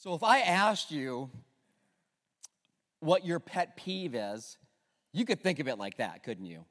[0.00, 1.28] So if I asked you
[3.00, 4.56] what your pet peeve is,
[5.12, 6.64] you could think of it like that, couldn't you?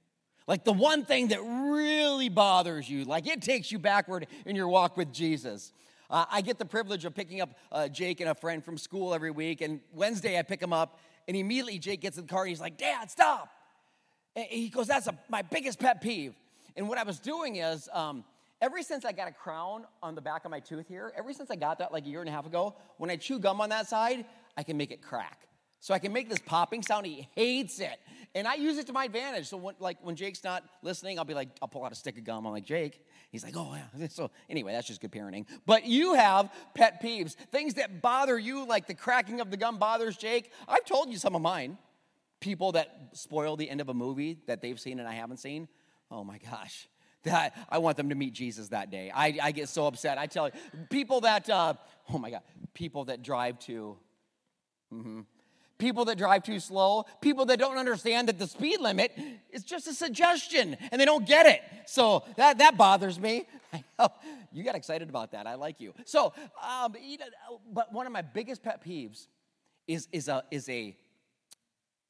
[0.48, 4.68] Like the one thing that really bothers you, like it takes you backward in your
[4.68, 5.74] walk with Jesus.
[6.10, 9.14] Uh, I get the privilege of picking up uh, Jake and a friend from school
[9.14, 12.42] every week, and Wednesday I pick him up, and immediately Jake gets in the car
[12.42, 13.52] and he's like, Dad, stop.
[14.36, 16.34] And he goes, That's a, my biggest pet peeve.
[16.76, 18.24] And what I was doing is, um,
[18.62, 21.50] ever since I got a crown on the back of my tooth here, ever since
[21.52, 23.70] I got that like a year and a half ago, when I chew gum on
[23.70, 24.26] that side,
[24.58, 25.50] I can make it crack.
[25.82, 27.06] So I can make this popping sound.
[27.06, 27.98] He hates it.
[28.36, 29.48] And I use it to my advantage.
[29.48, 32.18] So when, like when Jake's not listening, I'll be like, I'll pull out a stick
[32.18, 32.46] of gum.
[32.46, 33.02] I'm like, Jake.
[33.32, 34.08] He's like, oh yeah.
[34.10, 35.46] So anyway, that's just good parenting.
[35.66, 39.78] But you have pet peeves, things that bother you, like the cracking of the gum
[39.78, 40.52] bothers Jake.
[40.68, 41.78] I've told you some of mine.
[42.42, 45.68] People that spoil the end of a movie that they've seen and I haven't seen.
[46.12, 46.88] Oh my gosh.
[47.24, 49.12] That I want them to meet Jesus that day.
[49.14, 50.18] I, I get so upset.
[50.18, 50.54] I tell you,
[50.90, 51.74] people that, uh,
[52.14, 52.42] oh my God,
[52.74, 53.98] people that drive too,
[54.94, 55.22] mm-hmm,
[55.80, 59.12] people that drive too slow, people that don't understand that the speed limit
[59.50, 61.62] is just a suggestion and they don't get it.
[61.88, 63.48] So that, that bothers me.
[64.52, 65.48] you got excited about that.
[65.48, 65.94] I like you.
[66.06, 66.96] So, um,
[67.74, 69.28] but one of my biggest pet peeves
[69.88, 70.96] is, is a, is a,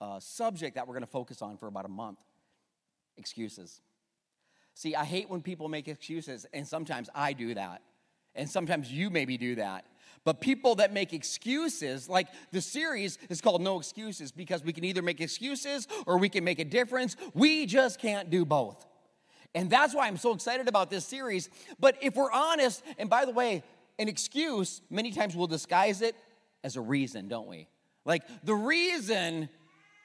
[0.02, 2.20] a subject that we're going to focus on for about a month
[3.18, 3.82] excuses.
[4.80, 7.82] See, I hate when people make excuses, and sometimes I do that.
[8.34, 9.84] And sometimes you maybe do that.
[10.24, 14.86] But people that make excuses, like the series is called No Excuses because we can
[14.86, 17.18] either make excuses or we can make a difference.
[17.34, 18.86] We just can't do both.
[19.54, 21.50] And that's why I'm so excited about this series.
[21.78, 23.64] But if we're honest, and by the way,
[23.98, 26.16] an excuse, many times we'll disguise it
[26.64, 27.68] as a reason, don't we?
[28.06, 29.50] Like the reason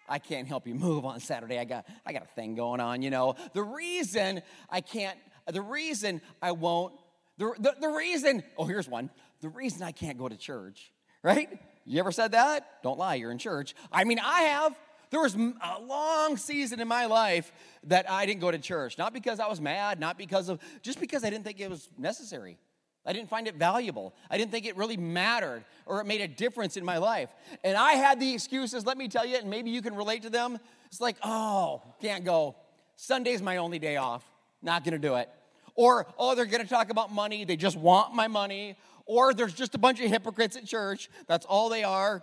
[0.09, 3.03] I can't help you move on Saturday, I got I got a thing going on,
[3.03, 3.37] you know.
[3.53, 6.95] The reason I can't, the reason I won't,
[7.39, 9.11] the, the, the reason, oh, here's one
[9.41, 10.91] the reason I can't go to church,
[11.23, 11.49] right?
[11.85, 12.83] You ever said that?
[12.83, 13.75] Don't lie, you're in church.
[13.93, 14.75] I mean, I have.
[15.11, 17.53] There was a long season in my life
[17.85, 18.99] that I didn't go to church.
[18.99, 21.89] Not because I was mad, not because of, just because I didn't think it was
[21.97, 22.59] necessary.
[23.07, 24.15] I didn't find it valuable.
[24.31, 27.29] I didn't think it really mattered or it made a difference in my life.
[27.63, 30.31] And I had the excuses, let me tell you, and maybe you can relate to
[30.31, 30.59] them.
[30.87, 32.57] It's like, oh, can't go.
[32.97, 34.25] Sunday's my only day off.
[34.63, 35.29] Not gonna do it.
[35.75, 37.45] Or, oh, they're gonna talk about money.
[37.45, 38.77] They just want my money
[39.07, 41.11] or there's just a bunch of hypocrites at church.
[41.27, 42.23] That's all they are.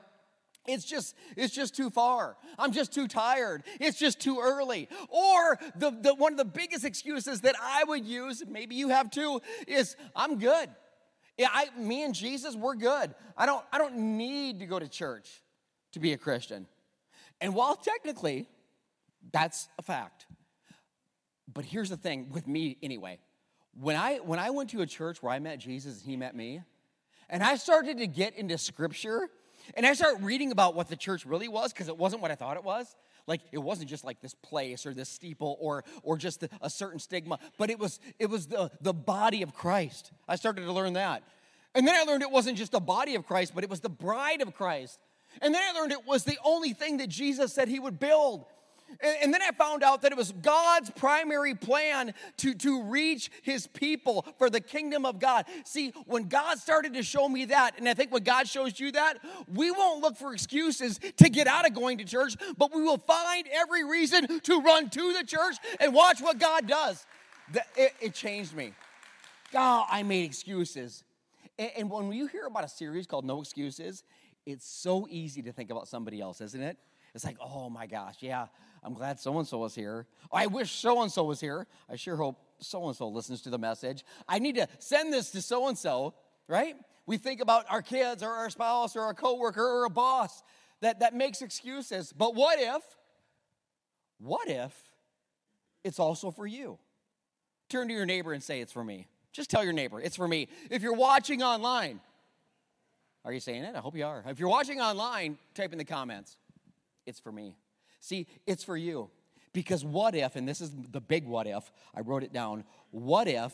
[0.67, 2.37] It's just, it's just too far.
[2.59, 3.63] I'm just too tired.
[3.79, 4.89] It's just too early.
[5.09, 9.09] Or the, the one of the biggest excuses that I would use, maybe you have
[9.09, 10.69] too, is I'm good.
[11.37, 13.15] Yeah, I, me and Jesus, we're good.
[13.35, 15.41] I don't, I don't need to go to church
[15.93, 16.67] to be a Christian.
[17.39, 18.47] And while technically
[19.31, 20.27] that's a fact,
[21.51, 23.19] but here's the thing with me anyway.
[23.73, 26.35] When I when I went to a church where I met Jesus and he met
[26.35, 26.61] me,
[27.29, 29.29] and I started to get into scripture
[29.75, 32.35] and I started reading about what the church really was because it wasn't what I
[32.35, 32.95] thought it was.
[33.27, 36.99] Like it wasn't just like this place or this steeple or or just a certain
[36.99, 40.11] stigma, but it was it was the the body of Christ.
[40.27, 41.23] I started to learn that.
[41.73, 43.89] And then I learned it wasn't just the body of Christ, but it was the
[43.89, 44.99] bride of Christ.
[45.41, 48.45] And then I learned it was the only thing that Jesus said he would build.
[49.21, 53.67] And, then I found out that it was God's primary plan to, to reach his
[53.67, 55.45] people for the kingdom of God.
[55.65, 58.91] See, when God started to show me that, and I think when God shows you
[58.91, 59.19] that,
[59.53, 62.97] we won't look for excuses to get out of going to church, but we will
[62.97, 67.05] find every reason to run to the church and watch what God does.
[67.75, 68.73] It, it changed me.
[69.53, 71.03] Oh, I made excuses.
[71.57, 74.03] And, and when you hear about a series called No Excuses,
[74.45, 76.77] it's so easy to think about somebody else, isn't it?
[77.13, 78.47] It's like, oh my gosh, yeah,
[78.83, 80.07] I'm glad so and so was here.
[80.31, 81.67] I wish so and so was here.
[81.89, 84.03] I sure hope so and so listens to the message.
[84.27, 86.15] I need to send this to so and so,
[86.47, 86.75] right?
[87.05, 90.41] We think about our kids or our spouse or a coworker or a boss
[90.81, 92.11] that, that makes excuses.
[92.11, 92.81] But what if,
[94.19, 94.73] what if
[95.83, 96.79] it's also for you?
[97.69, 99.07] Turn to your neighbor and say, It's for me.
[99.31, 100.47] Just tell your neighbor, It's for me.
[100.69, 102.01] If you're watching online,
[103.23, 103.75] are you saying it?
[103.75, 104.23] I hope you are.
[104.27, 106.35] If you're watching online, type in the comments,
[107.05, 107.55] It's for me.
[108.01, 109.09] See, it's for you.
[109.53, 112.63] Because what if, and this is the big what if, I wrote it down.
[112.89, 113.53] What if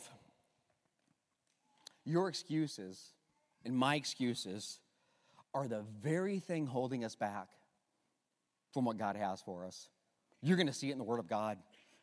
[2.04, 3.12] your excuses
[3.64, 4.80] and my excuses
[5.54, 7.48] are the very thing holding us back
[8.72, 9.88] from what God has for us?
[10.40, 11.58] You're going to see it in the Word of God.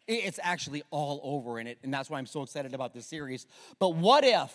[0.07, 3.48] It's actually all over in it, and that's why I'm so excited about this series.
[3.80, 4.51] But what if?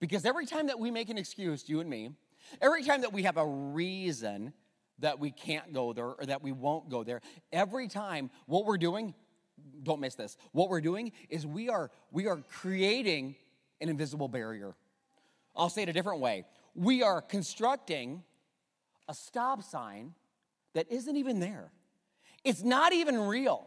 [0.00, 2.10] Because every time that we make an excuse, you and me,
[2.60, 4.52] every time that we have a reason
[5.00, 7.20] that we can't go there or that we won't go there.
[7.52, 9.14] Every time, what we're doing,
[9.82, 10.36] don't miss this.
[10.52, 13.36] What we're doing is we are we are creating
[13.80, 14.74] an invisible barrier.
[15.56, 16.44] I'll say it a different way.
[16.74, 18.22] we are constructing
[19.08, 20.14] a stop sign
[20.74, 21.72] that isn't even there.
[22.44, 23.66] It's not even real.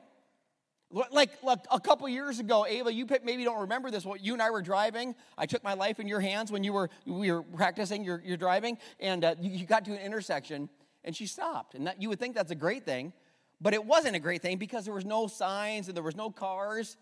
[1.12, 4.06] Like, like a couple years ago, Ava, you maybe don't remember this.
[4.06, 5.15] What you and I were driving.
[5.38, 8.38] I took my life in your hands when you were we were practicing your, your
[8.38, 10.69] driving, and uh, you, you, got to an intersection,
[11.03, 11.75] and she stopped.
[11.75, 13.13] And that, you would think that's a great thing,
[13.61, 16.29] but it wasn't a great thing because there was no signs and there was no
[16.29, 16.97] cars.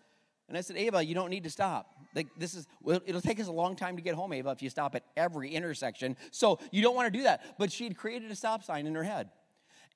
[0.48, 1.94] And I said, Ava, you don't need to stop.
[2.14, 4.62] Like this is, well, it'll take us a long time to get home, Ava, if
[4.62, 6.16] you stop at every intersection.
[6.30, 7.56] So you don't want to do that.
[7.58, 9.30] But she'd created a stop sign in her head.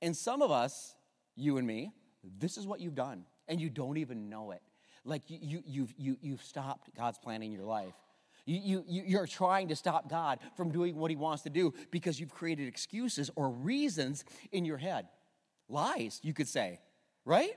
[0.00, 0.94] And some of us,
[1.35, 1.93] you and me,
[2.38, 4.62] this is what you've done and you don't even know it.
[5.05, 7.94] Like you, you, you've, you, you've stopped God's plan in your life.
[8.46, 12.20] You, you, you're trying to stop God from doing what he wants to do because
[12.20, 15.08] you've created excuses or reasons in your head.
[15.69, 16.78] Lies, you could say,
[17.25, 17.50] right?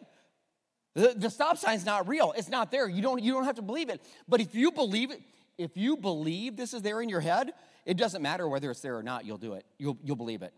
[0.96, 2.34] The, the stop sign's not real.
[2.36, 2.90] It's not there.
[2.90, 4.02] You don't, you don't have to believe it.
[4.28, 5.22] But if you believe it,
[5.60, 7.52] if you believe this is there in your head,
[7.86, 9.66] it doesn't matter whether it's there or not, you'll do it.
[9.78, 10.54] You'll, you'll believe it.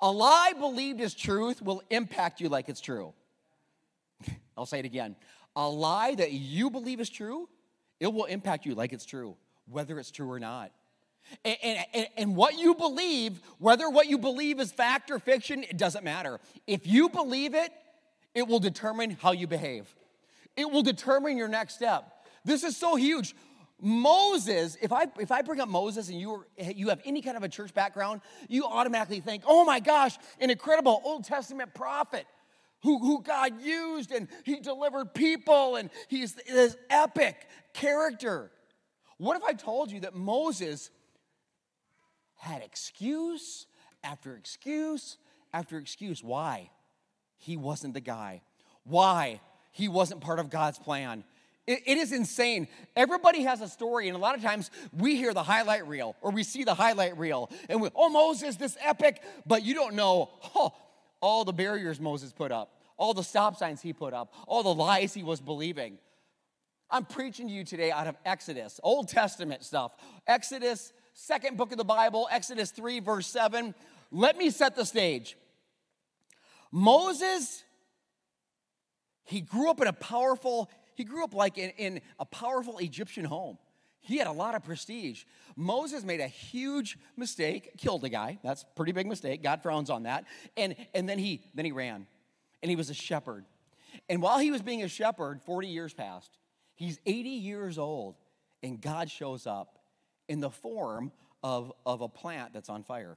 [0.00, 3.14] A lie believed as truth will impact you like it's true.
[4.56, 5.14] I'll say it again.
[5.54, 7.48] A lie that you believe is true,
[8.00, 9.36] it will impact you like it's true,
[9.68, 10.72] whether it's true or not.
[11.44, 15.78] And, and, and, what you believe, whether what you believe is fact or fiction, it
[15.78, 16.38] doesn't matter.
[16.66, 17.72] If you believe it,
[18.34, 19.94] it will determine how you behave.
[20.54, 22.26] It will determine your next step.
[22.44, 23.34] This is so huge.
[23.80, 27.38] Moses, if I if I bring up Moses and you are, you have any kind
[27.38, 32.26] of a church background, you automatically think, "Oh my gosh, an incredible Old Testament prophet."
[32.84, 38.50] who, who God used and he delivered people and he's this epic character.
[39.18, 40.90] What if I told you that Moses
[42.36, 43.66] had excuse
[44.02, 45.18] after excuse
[45.52, 46.22] after excuse?
[46.22, 46.70] Why?
[47.36, 48.42] He wasn't the guy.
[48.84, 49.40] Why?
[49.72, 51.24] He wasn't part of God's plan.
[51.66, 52.68] It, it is insane.
[52.94, 56.30] Everybody has a story, and a lot of times we hear the highlight reel or
[56.30, 60.30] we see the highlight reel, and we, oh, Moses, this epic, but you don't know
[60.54, 60.74] oh,
[61.20, 64.74] all the barriers Moses put up all the stop signs he put up, all the
[64.74, 65.98] lies he was believing.
[66.90, 69.92] I'm preaching to you today out of Exodus, Old Testament stuff.
[70.26, 73.74] Exodus, second book of the Bible, Exodus 3, verse 7.
[74.10, 75.36] Let me set the stage.
[76.70, 77.64] Moses,
[79.24, 83.24] he grew up in a powerful, he grew up like in, in a powerful Egyptian
[83.24, 83.58] home.
[84.00, 85.24] He had a lot of prestige.
[85.56, 88.38] Moses made a huge mistake, killed a guy.
[88.44, 89.42] That's a pretty big mistake.
[89.42, 90.24] God frowns on that.
[90.56, 92.06] And, and then he then he ran
[92.62, 93.46] and he was a shepherd.
[94.08, 96.36] And while he was being a shepherd, 40 years passed.
[96.74, 98.16] He's 80 years old,
[98.62, 99.78] and God shows up
[100.28, 101.12] in the form
[101.42, 103.16] of, of a plant that's on fire.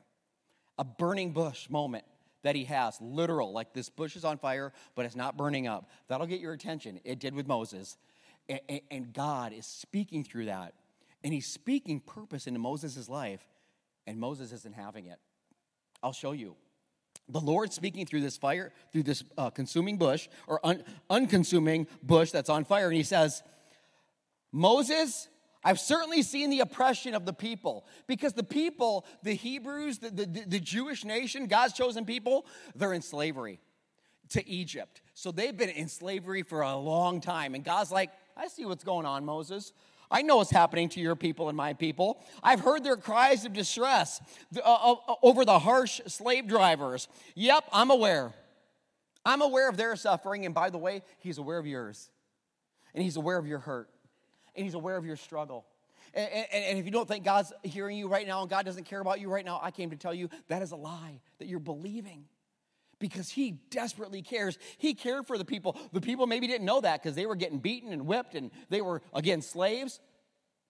[0.78, 2.06] A burning bush moment
[2.44, 5.90] that he has, literal, like this bush is on fire, but it's not burning up.
[6.08, 7.00] That'll get your attention.
[7.04, 7.98] It did with Moses.
[8.48, 10.74] And, and God is speaking through that.
[11.24, 13.46] And he's speaking purpose into Moses' life,
[14.06, 15.20] and Moses isn't having it.
[16.04, 16.56] I'll show you
[17.30, 22.32] the Lord speaking through this fire, through this uh, consuming bush or un- unconsuming bush
[22.32, 23.44] that's on fire, and he says,
[24.52, 25.28] Moses,
[25.64, 30.26] I've certainly seen the oppression of the people because the people, the Hebrews, the, the,
[30.48, 32.46] the Jewish nation, God's chosen people,
[32.76, 33.60] they're in slavery
[34.30, 35.02] to Egypt.
[35.14, 37.56] So they've been in slavery for a long time.
[37.56, 39.74] And God's like, I see what's going on, Moses.
[40.10, 42.22] I know what's happening to your people and my people.
[42.42, 44.22] I've heard their cries of distress
[44.56, 47.08] uh, uh, uh, over the harsh slave drivers.
[47.36, 48.34] Yep, I'm aware.
[49.26, 50.46] I'm aware of their suffering.
[50.46, 52.10] And by the way, He's aware of yours.
[52.94, 53.90] And He's aware of your hurt.
[54.56, 55.66] And He's aware of your struggle.
[56.14, 58.86] And, and, and, if you don't think God's hearing you right now and God doesn't
[58.86, 61.48] care about you right now, I came to tell you that is a lie that
[61.48, 62.24] you're believing
[63.00, 64.58] because he desperately cares.
[64.78, 65.78] He cared for the people.
[65.94, 68.82] The people maybe didn't know that because they were getting beaten and whipped and they
[68.82, 70.00] were, again, slaves.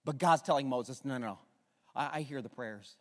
[0.06, 1.40] But God's telling Moses, no, no, no.
[1.96, 2.98] I, I hear the prayers,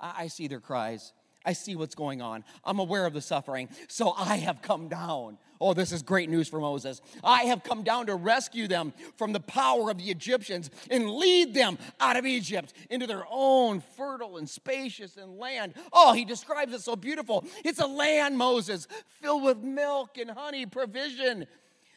[0.00, 1.12] I, I see their cries.
[1.44, 2.44] I see what's going on.
[2.64, 3.68] I'm aware of the suffering.
[3.88, 5.38] So I have come down.
[5.60, 7.00] Oh, this is great news for Moses.
[7.22, 11.54] I have come down to rescue them from the power of the Egyptians and lead
[11.54, 15.74] them out of Egypt into their own fertile and spacious and land.
[15.92, 17.44] Oh, he describes it so beautiful.
[17.64, 18.88] It's a land, Moses,
[19.20, 21.46] filled with milk and honey, provision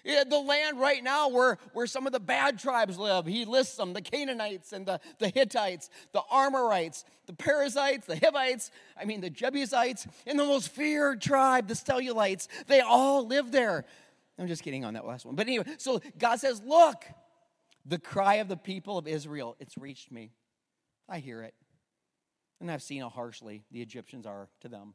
[0.05, 3.25] the land right now where, where some of the bad tribes live.
[3.25, 8.71] He lists them the Canaanites and the, the Hittites, the Amorites, the Perizzites, the Hivites,
[8.99, 12.47] I mean, the Jebusites, and the most feared tribe, the Stellulites.
[12.67, 13.85] They all live there.
[14.37, 15.35] I'm just kidding on that last one.
[15.35, 17.05] But anyway, so God says, Look,
[17.85, 20.31] the cry of the people of Israel, it's reached me.
[21.09, 21.53] I hear it.
[22.61, 24.93] And I've seen how harshly the Egyptians are to them.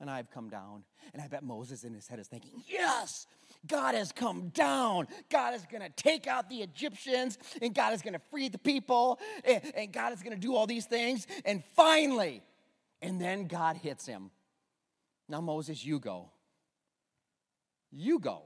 [0.00, 0.84] and I've come down.
[1.12, 3.26] And I bet Moses in his head is thinking, Yes,
[3.66, 5.08] God has come down.
[5.30, 8.58] God is going to take out the Egyptians, and God is going to free the
[8.58, 11.26] people, and, and God is going to do all these things.
[11.44, 12.42] And finally,
[13.02, 14.30] and then God hits him.
[15.28, 16.30] Now, Moses, you go.
[17.90, 18.42] You go.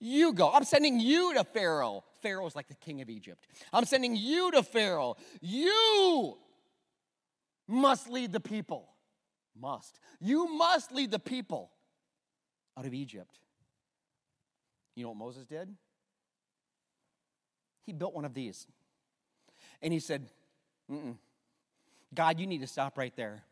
[0.00, 0.50] You go.
[0.50, 2.04] I'm sending you to Pharaoh.
[2.22, 3.46] Pharaoh's like the king of Egypt.
[3.72, 5.16] I'm sending you to Pharaoh.
[5.40, 6.36] You
[7.68, 8.88] must lead the people.
[9.58, 9.98] Must.
[10.20, 11.70] You must lead the people
[12.76, 13.38] out of Egypt.
[14.94, 15.68] You know what Moses did?
[17.84, 18.66] He built one of these.
[19.80, 20.28] And he said,
[22.14, 23.42] God, you need to stop right there.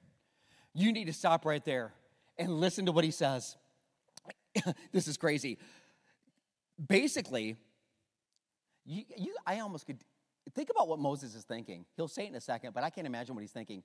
[0.74, 1.92] You need to stop right there
[2.38, 3.56] and listen to what he says.
[4.92, 5.58] this is crazy
[6.88, 7.56] basically,
[8.86, 9.98] you, you, I almost could
[10.54, 11.84] think about what Moses is thinking.
[11.96, 13.82] He'll say it in a second, but I can't imagine what he's thinking.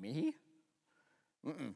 [0.00, 0.34] Me?
[1.46, 1.74] Mm-mm.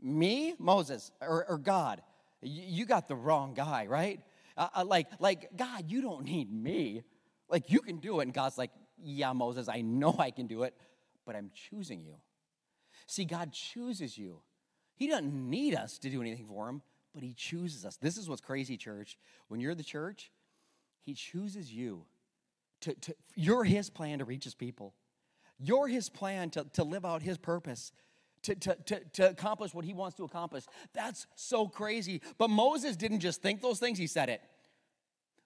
[0.00, 2.02] Me, Moses, or, or God?
[2.42, 4.20] You, you, got the wrong guy, right?
[4.60, 7.02] Uh, like, like God, you don't need me.
[7.48, 8.70] Like you can do it, and God's like,
[9.02, 10.74] yeah, Moses, I know I can do it,
[11.26, 12.16] but I'm choosing you.
[13.06, 14.42] See, God chooses you.
[14.94, 17.96] He doesn't need us to do anything for him but He chooses us.
[17.96, 19.18] This is what's crazy, church.
[19.48, 20.30] When you're the church,
[21.02, 22.04] He chooses you.
[22.82, 24.94] To, to, you're His plan to reach His people.
[25.58, 27.92] You're His plan to, to live out His purpose.
[28.44, 30.64] To, to, to, to accomplish what he wants to accomplish.
[30.94, 32.22] That's so crazy.
[32.38, 34.40] But Moses didn't just think those things, he said it.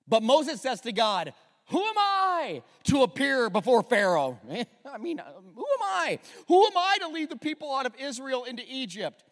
[0.06, 1.32] But Moses says to God,
[1.70, 4.38] Who am I to appear before Pharaoh?
[4.84, 6.18] I mean, who am I?
[6.49, 9.25] Who am I to lead the people out of Israel into Egypt?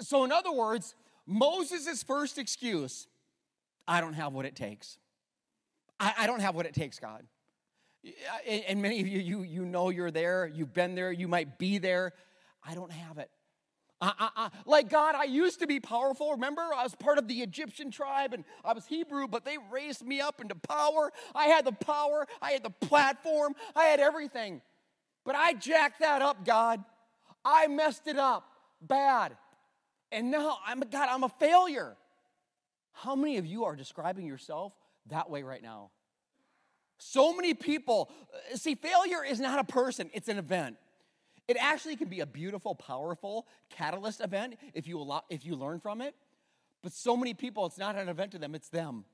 [0.00, 0.94] So, in other words,
[1.26, 3.08] Moses' first excuse
[3.88, 4.98] I don't have what it takes.
[6.00, 7.24] I, I don't have what it takes, God.
[8.46, 11.78] And many of you, you, you know you're there, you've been there, you might be
[11.78, 12.12] there.
[12.64, 13.30] I don't have it.
[14.66, 16.32] Like God, I used to be powerful.
[16.32, 20.04] Remember, I was part of the Egyptian tribe and I was Hebrew, but they raised
[20.04, 21.12] me up into power.
[21.34, 24.60] I had the power, I had the platform, I had everything.
[25.24, 26.84] But I jacked that up, God.
[27.44, 28.48] I messed it up
[28.80, 29.36] bad.
[30.12, 31.96] And now I'm God, I'm a failure.
[32.92, 34.72] How many of you are describing yourself
[35.08, 35.90] that way right now?
[36.98, 38.10] So many people
[38.52, 40.76] uh, see, failure is not a person, it's an event.
[41.48, 45.80] It actually can be a beautiful, powerful catalyst event if you, allow, if you learn
[45.80, 46.14] from it.
[46.82, 49.04] But so many people, it's not an event to them, it's them.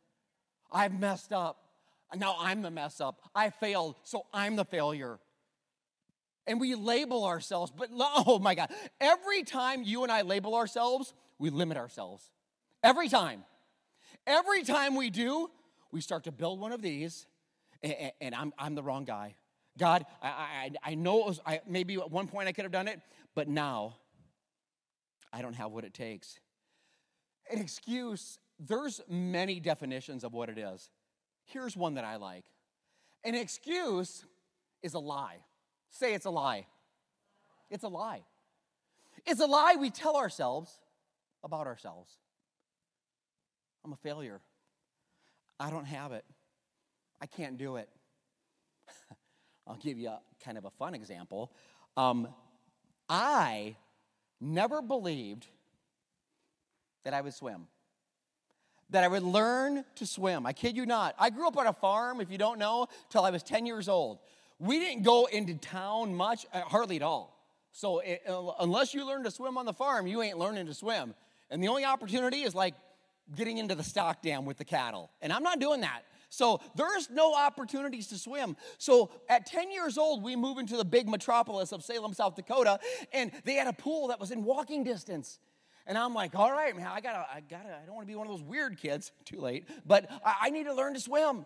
[0.71, 1.59] I've messed up.
[2.15, 3.23] Now I'm the mess up.
[3.35, 5.19] I failed, so I'm the failure
[6.47, 7.73] and we label ourselves.
[7.77, 8.71] But oh my God,
[9.01, 12.31] every time you and I label ourselves, we limit ourselves.
[12.83, 13.45] Every time.
[14.27, 15.51] Every time we do,
[15.91, 17.27] we start to build one of these,
[17.83, 19.35] and, and I'm, I'm the wrong guy.
[19.79, 22.88] God, I, I, I know was, I, maybe at one point I could have done
[22.88, 23.00] it,
[23.35, 23.97] but now
[25.33, 26.38] I don't have what it takes.
[27.50, 30.91] An excuse, there's many definitions of what it is.
[31.45, 32.45] Here's one that I like
[33.25, 34.25] an excuse
[34.83, 35.38] is a lie.
[35.91, 36.67] Say it's a lie.
[37.71, 38.23] It's a lie.
[39.25, 40.73] It's a lie we tell ourselves
[41.45, 42.17] about ourselves.
[43.85, 44.41] I'm a failure.
[45.61, 46.25] I don't have it.
[47.21, 47.88] I can't do it.
[49.66, 51.52] I'll give you a, kind of a fun example.
[51.97, 52.28] Um,
[53.09, 53.76] I
[54.40, 55.47] never believed
[57.04, 57.66] that I would swim,
[58.90, 60.47] that I would learn to swim.
[60.47, 61.14] I kid you not.
[61.19, 63.88] I grew up on a farm, if you don't know, till I was 10 years
[63.88, 64.19] old
[64.62, 67.37] we didn't go into town much, uh, hardly at all.
[67.73, 70.75] So it, uh, unless you learn to swim on the farm, you ain't learning to
[70.75, 71.14] swim.
[71.50, 72.75] And the only opportunity is like
[73.35, 75.11] getting into the stock dam with the cattle.
[75.21, 76.02] And I'm not doing that.
[76.33, 78.57] So there's no opportunities to swim.
[78.79, 82.81] So at 10 years old, we move into the big metropolis of Salem, South Dakota,
[83.12, 85.39] and they had a pool that was in walking distance.
[85.87, 88.27] And I'm like, all right, man, I gotta, I gotta, I don't wanna be one
[88.27, 91.45] of those weird kids, too late, but I, I need to learn to swim.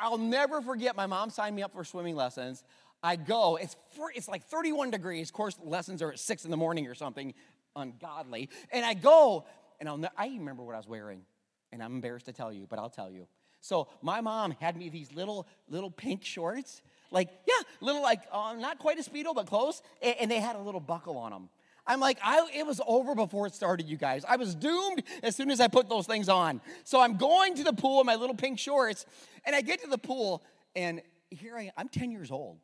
[0.00, 2.64] I'll never forget my mom signed me up for swimming lessons.
[3.02, 3.76] I go, it's,
[4.14, 5.28] it's like 31 degrees.
[5.28, 7.34] Of course, lessons are at 6 in the morning or something
[7.76, 8.48] ungodly.
[8.70, 9.44] And I go,
[9.80, 11.26] and I'll, I remember what I was wearing.
[11.72, 13.26] And I'm embarrassed to tell you, but I'll tell you.
[13.62, 16.82] So my mom had me these little, little pink shorts.
[17.10, 19.82] Like, yeah, little like, uh, not quite a Speedo, but close.
[20.02, 21.48] And, and they had a little buckle on them.
[21.86, 24.24] I'm like, I, it was over before it started, you guys.
[24.28, 26.60] I was doomed as soon as I put those things on.
[26.84, 29.06] So I'm going to the pool in my little pink shorts,
[29.44, 30.44] and I get to the pool,
[30.76, 31.72] and here I am.
[31.76, 32.58] I'm 10 years old,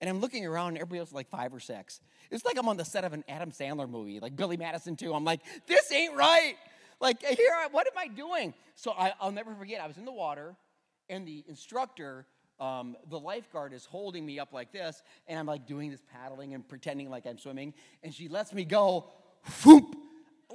[0.00, 2.00] and I'm looking around, and everybody else is like five or six.
[2.30, 5.12] It's like I'm on the set of an Adam Sandler movie, like Billy Madison too.
[5.12, 6.54] I'm like, this ain't right.
[7.02, 8.54] Like, here, what am I doing?
[8.76, 9.80] So I, I'll never forget.
[9.80, 10.54] I was in the water,
[11.10, 12.26] and the instructor
[12.60, 16.54] um, the lifeguard is holding me up like this, and I'm like doing this paddling
[16.54, 19.10] and pretending like I'm swimming, and she lets me go
[19.64, 19.96] whoop,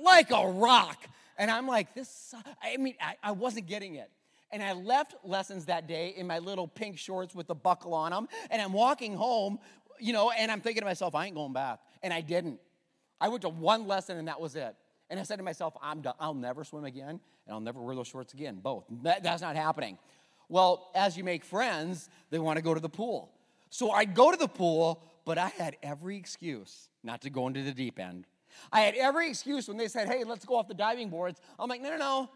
[0.01, 1.05] like a rock.
[1.37, 4.09] And I'm like, this, I mean, I, I wasn't getting it.
[4.49, 8.11] And I left lessons that day in my little pink shorts with the buckle on
[8.11, 8.29] them.
[8.49, 9.59] And I'm walking home,
[9.99, 11.79] you know, and I'm thinking to myself, I ain't going back.
[12.01, 12.61] And I didn't.
[13.19, 14.73] I went to one lesson and that was it.
[15.09, 16.15] And I said to myself, I'm done.
[16.19, 18.59] I'll never swim again and I'll never wear those shorts again.
[18.61, 18.85] Both.
[19.03, 19.97] That, that's not happening.
[20.49, 23.31] Well, as you make friends, they want to go to the pool.
[23.69, 27.63] So I'd go to the pool, but I had every excuse not to go into
[27.63, 28.25] the deep end.
[28.71, 31.39] I had every excuse when they said, hey, let's go off the diving boards.
[31.59, 32.29] I'm like, no, no, no.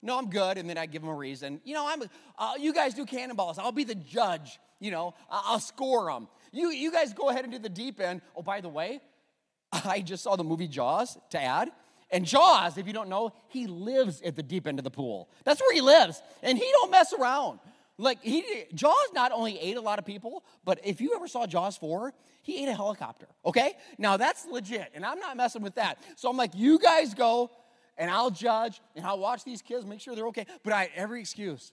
[0.00, 0.58] No, I'm good.
[0.58, 1.60] And then I give them a reason.
[1.64, 2.02] You know, I'm.
[2.38, 3.58] Uh, you guys do cannonballs.
[3.58, 4.60] I'll be the judge.
[4.78, 6.28] You know, I'll score them.
[6.52, 8.22] You, you guys go ahead and do the deep end.
[8.36, 9.00] Oh, by the way,
[9.72, 11.70] I just saw the movie Jaws to add.
[12.10, 15.28] And Jaws, if you don't know, he lives at the deep end of the pool.
[15.44, 16.22] That's where he lives.
[16.42, 17.60] And he don't mess around.
[17.98, 21.46] Like he Jaws not only ate a lot of people, but if you ever saw
[21.46, 23.26] Jaws 4, he ate a helicopter.
[23.44, 23.74] Okay?
[23.98, 25.98] Now that's legit, and I'm not messing with that.
[26.16, 27.50] So I'm like, you guys go,
[27.98, 30.46] and I'll judge, and I'll watch these kids, make sure they're okay.
[30.62, 31.72] But I had every excuse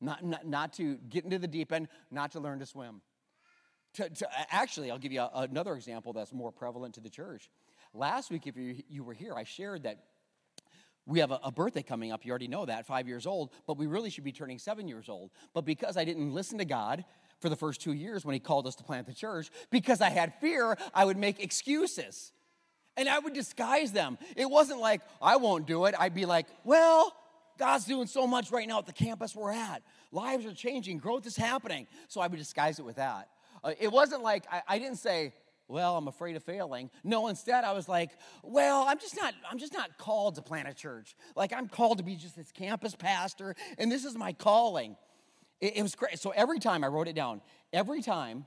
[0.00, 3.00] not, not, not to get into the deep end, not to learn to swim.
[3.94, 7.50] To, to, actually, I'll give you a, another example that's more prevalent to the church.
[7.96, 9.98] Last week, if you, you were here, I shared that
[11.06, 12.24] we have a, a, birthday coming up.
[12.24, 15.08] You already know that, five years old, but we really should be turning seven years
[15.08, 15.30] old.
[15.54, 17.04] But because I didn't listen to God
[17.40, 20.10] for the first two years when He called us to plant the church, because I
[20.10, 22.32] had fear, I would make excuses
[22.98, 24.18] and I would disguise them.
[24.36, 25.94] It wasn't like, I won't do it.
[25.98, 27.14] I'd be like, well,
[27.58, 29.82] God's doing so much right now at the campus we're at.
[30.12, 31.86] Lives are changing, growth is happening.
[32.08, 33.28] So I would disguise it with that.
[33.64, 35.32] Uh, it wasn't like, I, I didn't say,
[35.68, 36.90] well i'm afraid of failing.
[37.04, 38.10] No instead i was like
[38.42, 41.14] well i'm just not i'm just not called to plant a church.
[41.34, 44.96] Like i'm called to be just this campus pastor and this is my calling.
[45.60, 47.40] It, it was great so every time i wrote it down
[47.72, 48.46] every time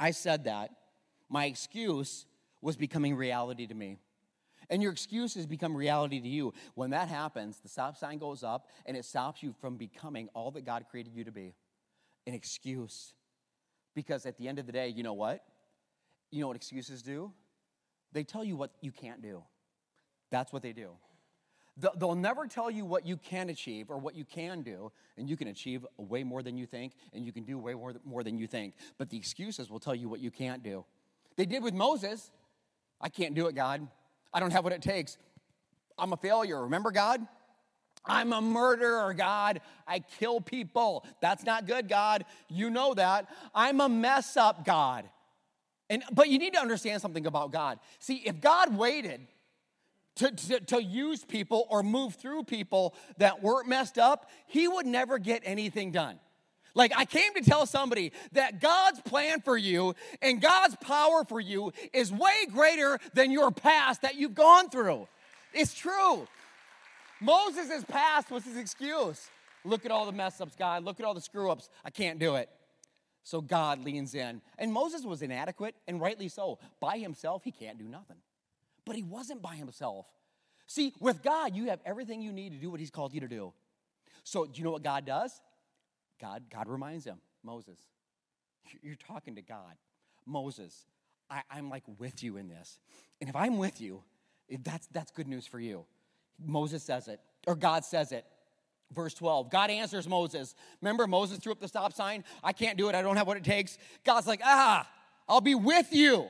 [0.00, 0.70] i said that
[1.28, 2.26] my excuse
[2.60, 3.98] was becoming reality to me.
[4.70, 6.52] And your excuses become reality to you.
[6.74, 10.50] When that happens the stop sign goes up and it stops you from becoming all
[10.52, 11.54] that god created you to be.
[12.26, 13.14] An excuse.
[13.94, 15.40] Because at the end of the day you know what
[16.30, 17.32] you know what excuses do?
[18.12, 19.42] They tell you what you can't do.
[20.30, 20.90] That's what they do.
[21.96, 25.36] They'll never tell you what you can achieve or what you can do, and you
[25.36, 28.36] can achieve way more than you think, and you can do way more, more than
[28.36, 28.74] you think.
[28.98, 30.84] But the excuses will tell you what you can't do.
[31.36, 32.32] They did with Moses.
[33.00, 33.86] I can't do it, God.
[34.34, 35.18] I don't have what it takes.
[35.96, 36.62] I'm a failure.
[36.62, 37.24] Remember, God?
[38.04, 39.60] I'm a murderer, God.
[39.86, 41.06] I kill people.
[41.20, 42.24] That's not good, God.
[42.48, 43.28] You know that.
[43.54, 45.08] I'm a mess up, God.
[45.90, 47.78] And, but you need to understand something about God.
[47.98, 49.26] See, if God waited
[50.16, 54.84] to, to, to, use people or move through people that weren't messed up, he would
[54.84, 56.18] never get anything done.
[56.74, 61.40] Like, I came to tell somebody that God's plan for you and God's power for
[61.40, 65.08] you is way greater than your past that you've gone through.
[65.54, 66.26] It's true.
[67.20, 69.28] Moses' past was his excuse.
[69.64, 70.84] Look at all the mess ups, God.
[70.84, 71.68] Look at all the screw ups.
[71.84, 72.48] I can't do it.
[73.28, 74.40] So God leans in.
[74.56, 76.58] And Moses was inadequate, and rightly so.
[76.80, 78.16] By himself, he can't do nothing.
[78.86, 80.06] But he wasn't by himself.
[80.66, 83.28] See, with God, you have everything you need to do what he's called you to
[83.28, 83.52] do.
[84.24, 85.42] So, do you know what God does?
[86.18, 87.78] God, God reminds him, Moses,
[88.80, 89.76] you're talking to God.
[90.24, 90.86] Moses,
[91.28, 92.78] I, am like with you in this.
[93.20, 94.04] And if I'm with you,
[94.64, 95.84] that's, that's good news for you.
[96.42, 98.24] Moses says it, or God says it.
[98.94, 100.54] Verse 12, God answers Moses.
[100.80, 102.24] Remember, Moses threw up the stop sign?
[102.42, 102.94] I can't do it.
[102.94, 103.76] I don't have what it takes.
[104.04, 104.88] God's like, ah,
[105.28, 106.26] I'll be with you.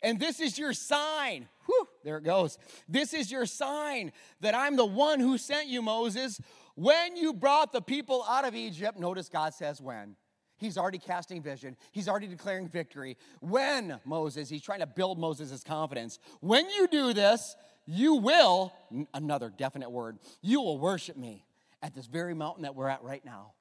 [0.00, 1.48] And this is your sign.
[1.66, 2.58] Whew, there it goes.
[2.88, 6.40] This is your sign that I'm the one who sent you, Moses.
[6.74, 10.16] When you brought the people out of Egypt, notice God says when.
[10.56, 11.76] He's already casting vision.
[11.92, 13.16] He's already declaring victory.
[13.40, 16.18] When, Moses, he's trying to build Moses' confidence.
[16.40, 18.72] When you do this, you will,
[19.12, 21.43] another definite word, you will worship me
[21.84, 23.52] at this very mountain that we're at right now.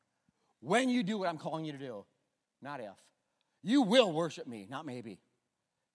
[0.62, 2.06] When you do what I'm calling you to do,
[2.62, 2.96] not if,
[3.62, 5.20] you will worship me, not maybe.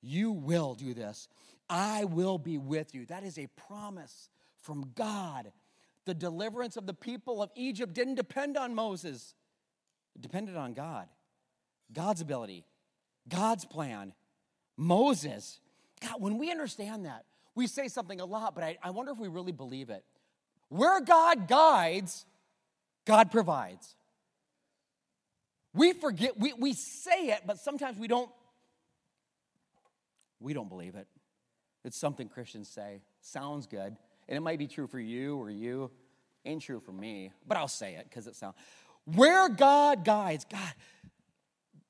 [0.02, 1.26] You will do this.
[1.70, 3.06] I will be with you.
[3.06, 4.28] That is a promise
[4.60, 5.50] from God.
[6.04, 9.34] The deliverance of the people of Egypt didn't depend on Moses,
[10.14, 11.08] it depended on God.
[11.90, 12.66] God's ability,
[13.26, 14.12] God's plan.
[14.76, 15.60] Moses,
[16.02, 19.18] God, when we understand that, we say something a lot, but I, I wonder if
[19.18, 20.04] we really believe it.
[20.68, 22.24] Where God guides,
[23.06, 23.94] God provides.
[25.74, 28.30] We forget, we, we say it, but sometimes we don't,
[30.40, 31.06] we don't believe it.
[31.84, 33.00] It's something Christians say.
[33.20, 33.96] Sounds good.
[34.28, 35.90] And it might be true for you or you.
[36.44, 38.56] Ain't true for me, but I'll say it because it sounds.
[39.04, 40.72] Where God guides, God,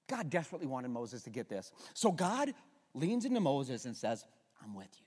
[0.09, 1.73] God desperately wanted Moses to get this.
[1.95, 2.55] So God
[2.95, 4.25] leans into Moses and says,
[4.63, 5.07] I'm with you.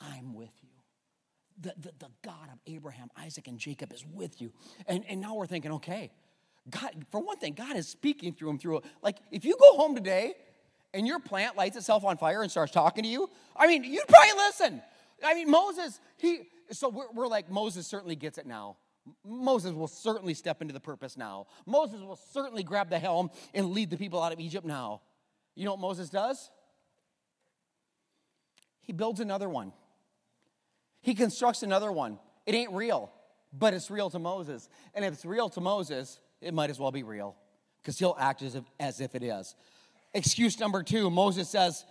[0.00, 0.67] I'm with you.
[1.60, 4.52] The, the, the God of Abraham, Isaac, and Jacob is with you.
[4.86, 6.12] And, and now we're thinking, okay,
[6.70, 9.94] God, for one thing, God is speaking through him through, like, if you go home
[9.96, 10.34] today
[10.94, 14.06] and your plant lights itself on fire and starts talking to you, I mean, you'd
[14.06, 14.82] probably listen.
[15.24, 18.76] I mean, Moses, he, so we're, we're like, Moses certainly gets it now.
[19.24, 21.46] Moses will certainly step into the purpose now.
[21.66, 25.00] Moses will certainly grab the helm and lead the people out of Egypt now.
[25.54, 26.50] You know what Moses does?
[28.82, 29.72] He builds another one.
[31.08, 32.18] He constructs another one.
[32.44, 33.10] It ain't real,
[33.50, 34.68] but it's real to Moses.
[34.92, 37.34] And if it's real to Moses, it might as well be real
[37.80, 39.54] because he'll act as if, as if it is.
[40.12, 41.86] Excuse number two Moses says,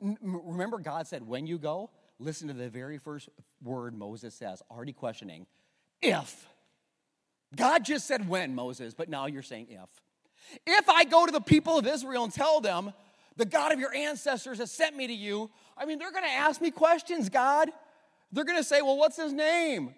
[0.00, 3.28] Remember, God said, when you go, listen to the very first
[3.62, 5.46] word Moses says, already questioning,
[6.00, 6.48] if.
[7.54, 10.60] God just said when, Moses, but now you're saying if.
[10.66, 12.94] If I go to the people of Israel and tell them,
[13.36, 16.62] the God of your ancestors has sent me to you, I mean, they're to ask
[16.62, 17.68] me questions, God.
[18.32, 19.94] They're going to say, well, what's his name?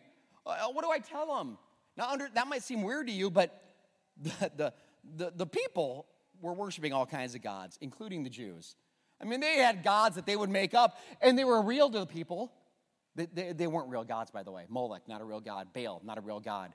[0.47, 1.59] Uh, what do I tell them?
[1.97, 3.61] Now, under, that might seem weird to you, but
[4.23, 4.73] the, the,
[5.17, 6.07] the, the people
[6.41, 8.77] were worshiping all kinds of gods, including the Jews.
[9.21, 11.99] I mean, they had gods that they would make up, and they were real to
[11.99, 12.53] the people.
[13.17, 14.65] They, they, they, weren't real gods, by the way.
[14.69, 15.69] Molech, not a real god.
[15.73, 16.73] Baal, not a real god.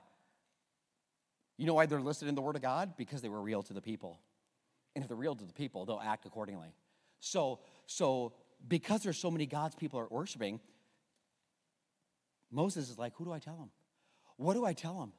[1.56, 2.94] You know why they're listed in the Word of God?
[2.98, 4.20] Because they were real to the people.
[4.94, 6.74] And if they're real to the people, they'll act accordingly.
[7.20, 8.34] So, so
[8.68, 10.60] because there's so many gods people are worshiping,
[12.54, 13.70] Moses is like, who do I tell him?
[14.36, 15.12] What do I tell him?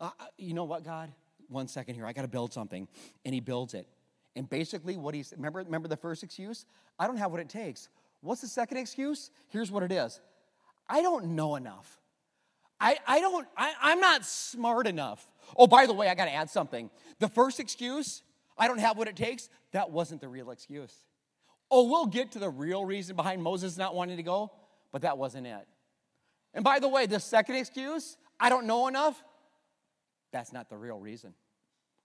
[0.00, 1.10] Uh, uh you know what, God?
[1.48, 2.06] One second here.
[2.06, 2.86] I got to build something.
[3.24, 3.88] And he builds it.
[4.36, 6.66] And basically, what he's remember, remember the first excuse?
[6.98, 7.88] I don't have what it takes.
[8.20, 9.30] What's the second excuse?
[9.48, 10.20] Here's what it is
[10.88, 12.00] I don't know enough.
[12.80, 15.26] I, I don't, I, I'm not smart enough.
[15.56, 16.90] Oh, by the way, I got to add something.
[17.18, 18.22] The first excuse,
[18.58, 20.94] I don't have what it takes, that wasn't the real excuse.
[21.70, 24.52] Oh, we'll get to the real reason behind Moses not wanting to go,
[24.92, 25.66] but that wasn't it.
[26.54, 29.22] And by the way, the second excuse, I don't know enough,
[30.32, 31.34] that's not the real reason.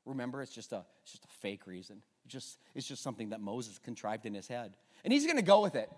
[0.06, 2.02] Remember, it's just a, it's just a fake reason.
[2.26, 4.74] It's just, it's just something that Moses contrived in his head.
[5.04, 5.90] And he's going to go with it.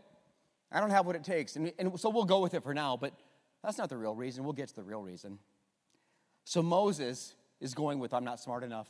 [0.72, 1.56] I don't have what it takes.
[1.56, 3.14] And, and so we'll go with it for now, but
[3.64, 4.44] that's not the real reason.
[4.44, 5.40] We'll get to the real reason.
[6.46, 8.88] So Moses is going with, I'm not smart enough.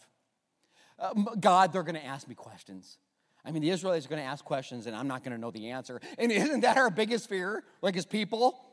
[0.98, 2.98] Uh, God, they're going to ask me questions.
[3.44, 5.52] I mean, the Israelites are going to ask questions and I'm not going to know
[5.52, 6.00] the answer.
[6.18, 8.71] And isn't that our biggest fear, like as people?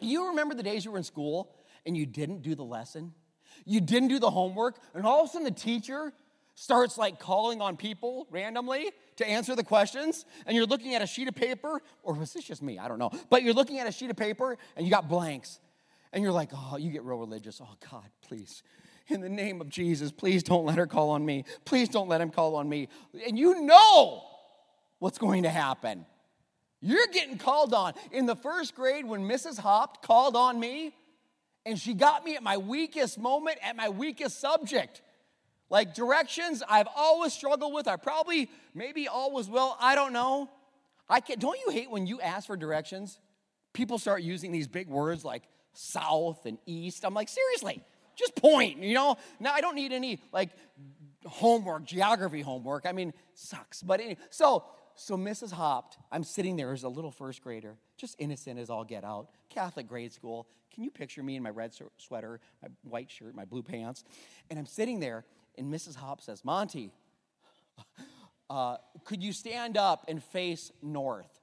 [0.00, 1.54] You remember the days you were in school
[1.86, 3.12] and you didn't do the lesson?
[3.64, 6.12] You didn't do the homework, and all of a sudden the teacher
[6.54, 11.06] starts like calling on people randomly to answer the questions, and you're looking at a
[11.06, 12.78] sheet of paper, or was this just me?
[12.78, 13.10] I don't know.
[13.28, 15.58] But you're looking at a sheet of paper and you got blanks,
[16.12, 17.60] and you're like, oh, you get real religious.
[17.62, 18.62] Oh, God, please
[19.10, 21.44] in the name of Jesus, please don't let her call on me.
[21.64, 22.88] Please don't let him call on me.
[23.26, 24.22] And you know
[24.98, 26.06] what's going to happen.
[26.80, 27.94] You're getting called on.
[28.10, 29.58] In the first grade, when Mrs.
[29.58, 30.94] Hopt called on me,
[31.66, 35.02] and she got me at my weakest moment, at my weakest subject.
[35.68, 37.86] Like directions, I've always struggled with.
[37.86, 39.76] I probably, maybe always will.
[39.78, 40.48] I don't know.
[41.08, 43.18] I can Don't you hate when you ask for directions?
[43.72, 47.04] People start using these big words like south and east.
[47.04, 47.82] I'm like, seriously,
[48.16, 49.16] just point, you know?
[49.38, 50.50] Now, I don't need any like
[51.26, 52.86] homework, geography homework.
[52.86, 53.82] I mean, sucks.
[53.82, 54.64] But anyway, so,
[55.00, 55.52] so Mrs.
[55.52, 59.30] Hopt, I'm sitting there as a little first grader, just innocent as all get out,
[59.48, 60.46] Catholic grade school.
[60.74, 64.04] Can you picture me in my red sweater, my white shirt, my blue pants?
[64.50, 65.24] And I'm sitting there,
[65.56, 65.96] and Mrs.
[65.96, 66.92] Hopt says, Monty,
[68.50, 71.40] uh, could you stand up and face north?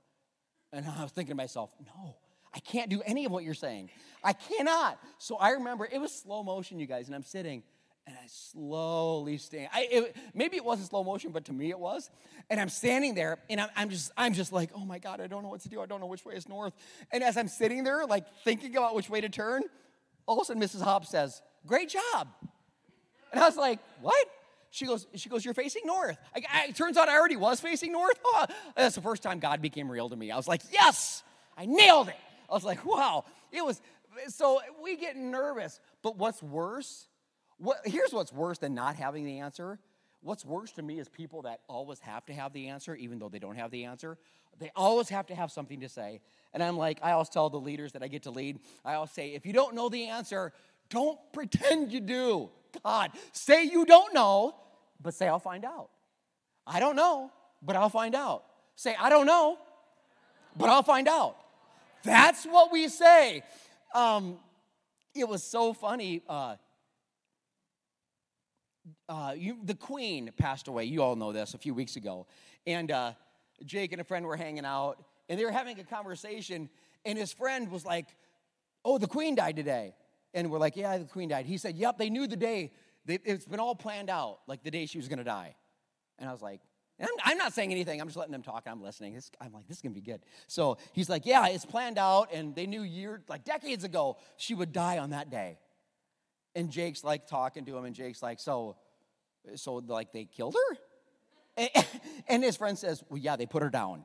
[0.72, 2.16] And I was thinking to myself, no,
[2.54, 3.90] I can't do any of what you're saying.
[4.24, 5.00] I cannot.
[5.18, 7.64] So I remember it was slow motion, you guys, and I'm sitting
[8.08, 9.70] and I slowly stand.
[9.74, 12.10] I, it, maybe it wasn't slow motion, but to me it was.
[12.50, 15.28] And I'm standing there, and I'm, I'm, just, I'm just like, oh my God, I
[15.28, 15.82] don't know what to do.
[15.82, 16.74] I don't know which way is north.
[17.12, 19.64] And as I'm sitting there, like thinking about which way to turn,
[20.26, 20.82] all of a sudden Mrs.
[20.82, 22.28] Hopp says, "Great job."
[23.32, 24.28] And I was like, "What?"
[24.72, 27.60] She goes, "She goes, you're facing north." I, I, it turns out I already was
[27.60, 28.18] facing north.
[28.26, 30.32] Oh, that's the first time God became real to me.
[30.32, 31.24] I was like, "Yes,
[31.58, 32.16] I nailed it."
[32.50, 33.82] I was like, wow, it was,
[34.30, 35.80] so we get nervous.
[36.02, 37.07] But what's worse,
[37.58, 39.80] what, here's what's worse than not having the answer.
[40.22, 43.30] What's worse to me is people that always have to have the answer, even though
[43.30, 44.18] they don't have the answer.
[44.60, 46.22] They always have to have something to say.
[46.54, 49.12] And I'm like, I always tell the leaders that I get to lead, I always
[49.12, 50.54] say, if you don't know the answer,
[50.90, 52.50] don't pretend you do.
[52.84, 54.56] God, say you don't know,
[55.02, 55.90] but say, I'll find out.
[56.66, 58.44] I don't know, but I'll find out.
[58.76, 59.58] Say, I don't know,
[60.58, 61.38] but I'll find out.
[62.04, 63.44] That's what we say.
[63.94, 64.38] Um,
[65.16, 66.22] it was so funny.
[66.28, 66.56] Uh,
[69.10, 70.86] uh, you, the queen passed away.
[70.86, 72.28] You all know this a few weeks ago.
[72.66, 73.14] And uh,
[73.66, 76.70] Jake and a friend were hanging out, and they were having a conversation.
[77.06, 78.08] And his friend was like,
[78.86, 79.96] Oh, the queen died today.
[80.34, 81.46] And we're like, Yeah, the queen died.
[81.46, 82.72] He said, Yep, they knew the day.
[83.06, 85.56] They, it's been all planned out, like the day she was going to die.
[86.20, 86.62] And I was like,
[87.00, 88.02] I'm, I'm, not saying anything.
[88.02, 88.64] I'm just letting them talk.
[88.66, 89.14] I'm listening.
[89.14, 90.22] This, I'm like, this is going to be good.
[90.48, 92.34] So he's like, yeah, it's planned out.
[92.34, 95.60] And they knew years, like decades ago, she would die on that day.
[96.58, 97.86] And Jake's like talking to him.
[97.86, 98.76] And Jake's like, so,
[99.56, 100.78] so like they killed her?
[101.56, 101.86] And,
[102.28, 104.04] and his friend says, well, yeah, they put her down.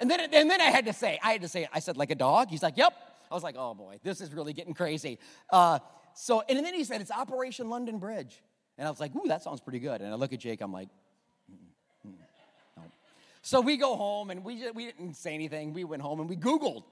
[0.00, 2.10] And then, and then I had to say, I had to say, I said, like
[2.10, 2.48] a dog?
[2.50, 2.92] He's like, yep.
[3.30, 5.20] I was like, oh boy, this is really getting crazy.
[5.50, 5.78] Uh,
[6.14, 8.42] so, and then he said, it's Operation London Bridge.
[8.76, 10.00] And I was like, ooh, that sounds pretty good.
[10.00, 10.88] And I look at Jake, I'm like,
[13.42, 15.74] so we go home and we, we didn't say anything.
[15.74, 16.84] We went home and we Googled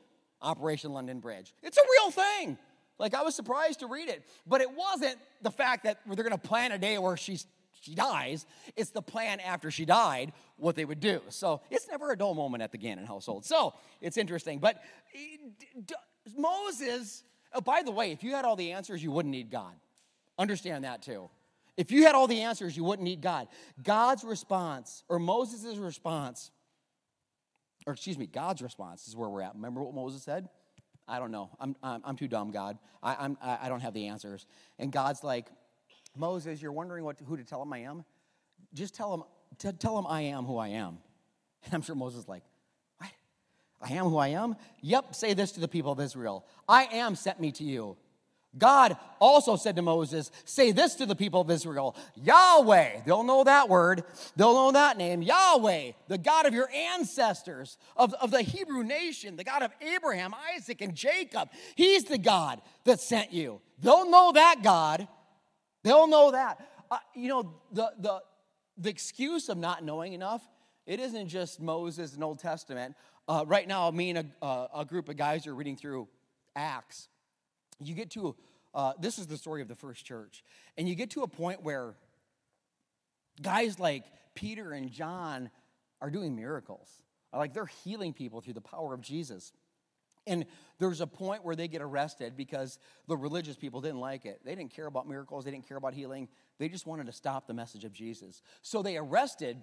[0.43, 1.55] Operation London Bridge.
[1.63, 2.59] It's a real thing.
[2.99, 6.31] Like I was surprised to read it, but it wasn't the fact that they're going
[6.31, 7.47] to plan a day where she's
[7.83, 8.47] she dies.
[8.77, 11.21] It's the plan after she died, what they would do.
[11.31, 13.45] So it's never a dull moment at the Gannon household.
[13.45, 14.61] So it's interesting.
[14.61, 14.81] But
[15.15, 15.37] eh,
[16.37, 19.75] Moses, oh, by the way, if you had all the answers, you wouldn't need God.
[20.39, 21.29] Understand that too.
[21.77, 23.49] If you had all the answers, you wouldn't need God.
[23.83, 26.51] God's response, or Moses' response,
[27.87, 29.55] or excuse me, God's response is where we're at.
[29.55, 30.49] Remember what Moses said?
[31.09, 31.51] I don't know.
[31.61, 32.79] I'm, I'm, I'm too dumb, God.
[33.03, 34.47] I, I'm, I don't have the answers.
[34.79, 35.47] And God's like,
[36.17, 38.05] Moses, you're wondering what, who to tell him I am?
[38.75, 39.23] Just tell him,
[39.59, 40.99] t- tell him I am who I am.
[41.65, 42.43] And I'm sure Moses is like,
[42.99, 43.11] what?
[43.81, 44.57] I am who I am?
[44.81, 46.45] Yep, say this to the people of Israel.
[46.69, 47.97] I am sent me to you.
[48.57, 53.45] God also said to Moses, Say this to the people of Israel Yahweh, they'll know
[53.45, 54.05] that word,
[54.37, 59.37] they'll know that name, Yahweh, the God of your ancestors, of, of the Hebrew nation,
[59.37, 61.49] the God of Abraham, Isaac, and Jacob.
[61.77, 63.61] He's the God that sent you.
[63.81, 65.09] They'll know that God.
[65.83, 66.69] They'll know that.
[66.91, 68.23] Uh, you know, the, the,
[68.77, 70.43] the excuse of not knowing enough,
[70.87, 72.97] it isn't just Moses and Old Testament.
[73.27, 76.07] Uh, right now, me and a, uh, a group of guys are reading through
[76.55, 77.09] Acts
[77.87, 78.37] you get to,
[78.75, 80.45] uh, this is the story of the first church,
[80.77, 81.95] and you get to a point where
[83.41, 85.51] guys like Peter and John
[86.01, 86.89] are doing miracles.
[87.33, 89.53] Like they're healing people through the power of Jesus.
[90.27, 90.47] And
[90.79, 94.41] there's a point where they get arrested because the religious people didn't like it.
[94.45, 96.29] They didn't care about miracles, they didn't care about healing.
[96.59, 98.43] They just wanted to stop the message of Jesus.
[98.61, 99.57] So they arrested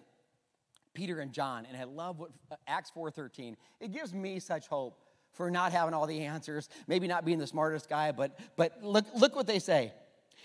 [0.93, 2.32] Peter and John, and I love what
[2.67, 3.55] Acts 4:13.
[3.79, 4.99] It gives me such hope
[5.34, 9.06] for not having all the answers, maybe not being the smartest guy, but, but look,
[9.15, 9.94] look what they say.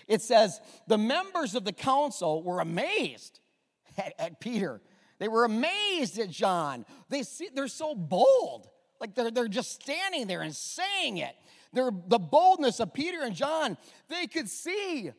[0.07, 3.39] It says, the members of the council were amazed
[3.97, 4.81] at, at Peter.
[5.19, 6.85] They were amazed at John.
[7.09, 8.67] They see, they're so bold.
[8.99, 11.35] Like they're, they're just standing there and saying it.
[11.73, 15.11] They're, the boldness of Peter and John, they could see.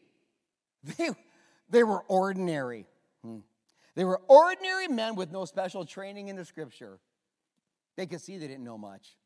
[0.98, 1.10] They,
[1.68, 2.86] they were ordinary.
[3.24, 3.38] Hmm.
[3.94, 7.00] They were ordinary men with no special training in the scripture.
[7.96, 9.16] They could see they didn't know much.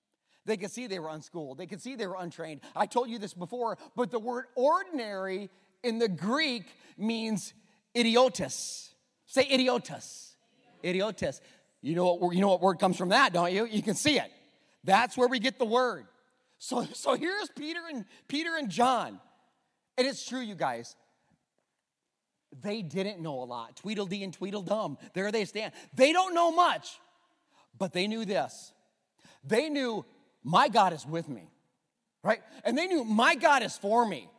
[0.47, 1.59] They could see they were unschooled.
[1.59, 2.63] They could see they were untrained.
[2.75, 5.51] I told you this before, but the word ordinary
[5.83, 6.65] in the Greek
[6.97, 7.53] means
[7.97, 8.95] idiotus.
[9.27, 10.35] Say idiotus.
[10.85, 11.41] Idiotus.
[11.83, 13.67] You know what, you know what word comes from that, don't you?
[13.67, 14.31] You can see it.
[14.85, 16.07] That's where we get the word.
[16.59, 19.21] So, so here's Peter and Peter and John.
[19.97, 20.95] And it's true, you guys.
[22.63, 23.77] They didn't know a lot.
[23.77, 24.99] Tweedledee and Tweedledum.
[25.15, 25.73] There they stand.
[25.95, 26.99] They don't know much,
[27.79, 28.73] but they knew this.
[29.45, 30.05] They knew
[30.43, 31.51] my God is with me,
[32.23, 32.41] right?
[32.65, 34.31] And they knew my God is for me.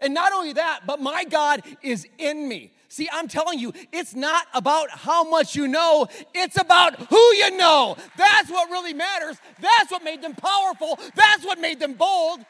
[0.00, 2.72] And not only that, but my God is in me.
[2.88, 7.56] See, I'm telling you, it's not about how much you know, it's about who you
[7.56, 7.96] know.
[8.16, 9.36] That's what really matters.
[9.60, 10.98] That's what made them powerful.
[11.14, 12.40] That's what made them bold.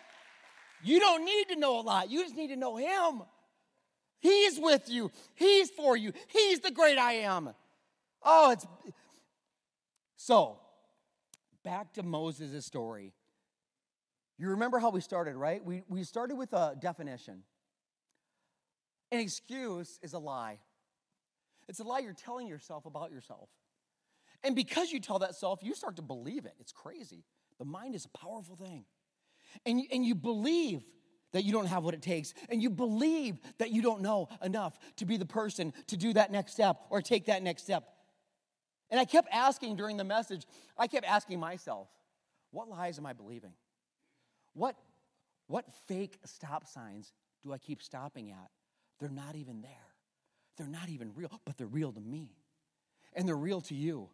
[0.82, 3.22] You don't need to know a lot, you just need to know Him.
[4.20, 7.50] He's with you, He's for you, He's the great I am.
[8.22, 8.66] Oh, it's
[10.16, 10.58] so
[11.64, 13.12] back to Moses' story.
[14.38, 15.64] You remember how we started, right?
[15.64, 17.42] We, we started with a definition.
[19.10, 20.58] An excuse is a lie.
[21.68, 23.48] It's a lie you're telling yourself about yourself.
[24.42, 26.54] And because you tell that self, you start to believe it.
[26.60, 27.24] It's crazy.
[27.58, 28.84] The mind is a powerful thing.
[29.64, 30.82] And, and you believe
[31.32, 32.34] that you don't have what it takes.
[32.48, 36.30] And you believe that you don't know enough to be the person to do that
[36.30, 37.88] next step or take that next step.
[38.94, 40.46] And I kept asking during the message,
[40.78, 41.88] I kept asking myself,
[42.52, 43.50] what lies am I believing?
[44.52, 44.76] What,
[45.48, 48.50] what fake stop signs do I keep stopping at?
[49.00, 49.70] They're not even there.
[50.56, 52.36] They're not even real, but they're real to me.
[53.14, 54.10] And they're real to you.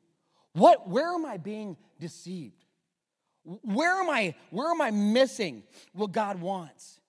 [0.54, 2.64] What, where am I being deceived?
[3.44, 5.62] Where am I, where am I missing
[5.92, 7.00] what God wants?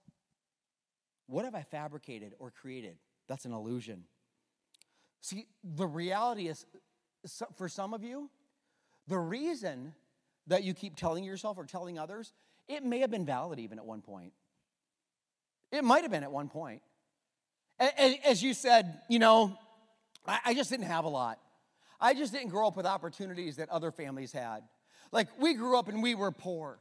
[1.28, 2.98] What have I fabricated or created?
[3.30, 4.04] That's an illusion.
[5.22, 6.66] See, the reality is
[7.58, 8.30] for some of you,
[9.08, 9.94] the reason
[10.48, 12.34] that you keep telling yourself or telling others,
[12.68, 14.34] it may have been valid even at one point.
[15.72, 16.82] It might have been at one point.
[17.80, 19.58] As you said, you know,
[20.28, 21.40] I just didn't have a lot.
[22.00, 24.62] I just didn't grow up with opportunities that other families had.
[25.12, 26.80] Like, we grew up and we were poor.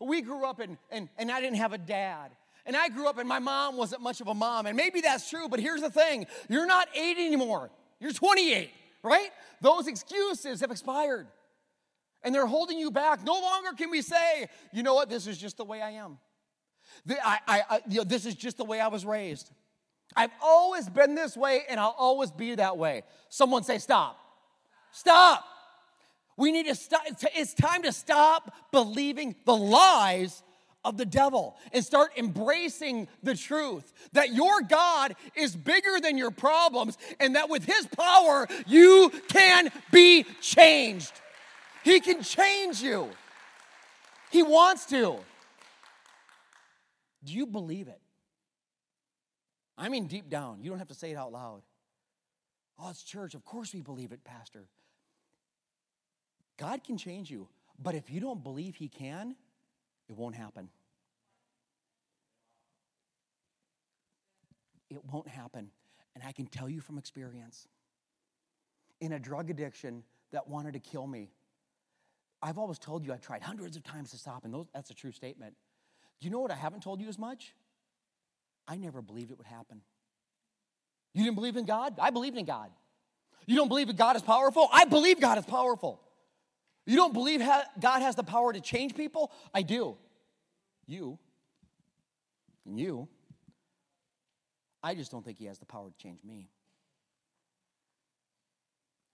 [0.00, 2.30] We grew up and, and, and I didn't have a dad.
[2.66, 4.66] And I grew up and my mom wasn't much of a mom.
[4.66, 8.70] And maybe that's true, but here's the thing you're not eight anymore, you're 28,
[9.08, 9.30] right?
[9.60, 11.26] Those excuses have expired.
[12.22, 13.24] And they're holding you back.
[13.24, 16.18] No longer can we say, you know what, this is just the way I am.
[17.08, 19.50] I, I, I you know, this is just the way I was raised.
[20.16, 23.02] I've always been this way and I'll always be that way.
[23.28, 24.18] Someone say, stop.
[24.90, 25.44] Stop.
[26.36, 27.02] We need to stop.
[27.34, 30.42] It's time to stop believing the lies
[30.84, 36.30] of the devil and start embracing the truth that your God is bigger than your
[36.30, 41.12] problems and that with his power, you can be changed.
[41.82, 43.08] He can change you.
[44.30, 45.18] He wants to.
[47.24, 48.00] Do you believe it?
[49.76, 50.58] I mean, deep down.
[50.62, 51.62] You don't have to say it out loud.
[52.78, 53.34] Oh, it's church.
[53.34, 54.68] Of course we believe it, Pastor.
[56.56, 59.36] God can change you, but if you don't believe He can,
[60.08, 60.68] it won't happen.
[64.90, 65.70] It won't happen.
[66.14, 67.68] And I can tell you from experience.
[69.00, 71.30] In a drug addiction that wanted to kill me,
[72.42, 74.94] I've always told you I've tried hundreds of times to stop, and those, that's a
[74.94, 75.54] true statement.
[76.20, 77.54] Do you know what I haven't told you as much?
[78.66, 79.80] I never believed it would happen.
[81.14, 81.94] You didn't believe in God?
[82.00, 82.70] I believed in God.
[83.46, 84.68] You don't believe that God is powerful?
[84.72, 86.00] I believe God is powerful.
[86.88, 87.40] You don't believe
[87.78, 89.30] God has the power to change people?
[89.52, 89.98] I do.
[90.86, 91.18] You
[92.64, 93.08] and you.
[94.82, 96.48] I just don't think He has the power to change me.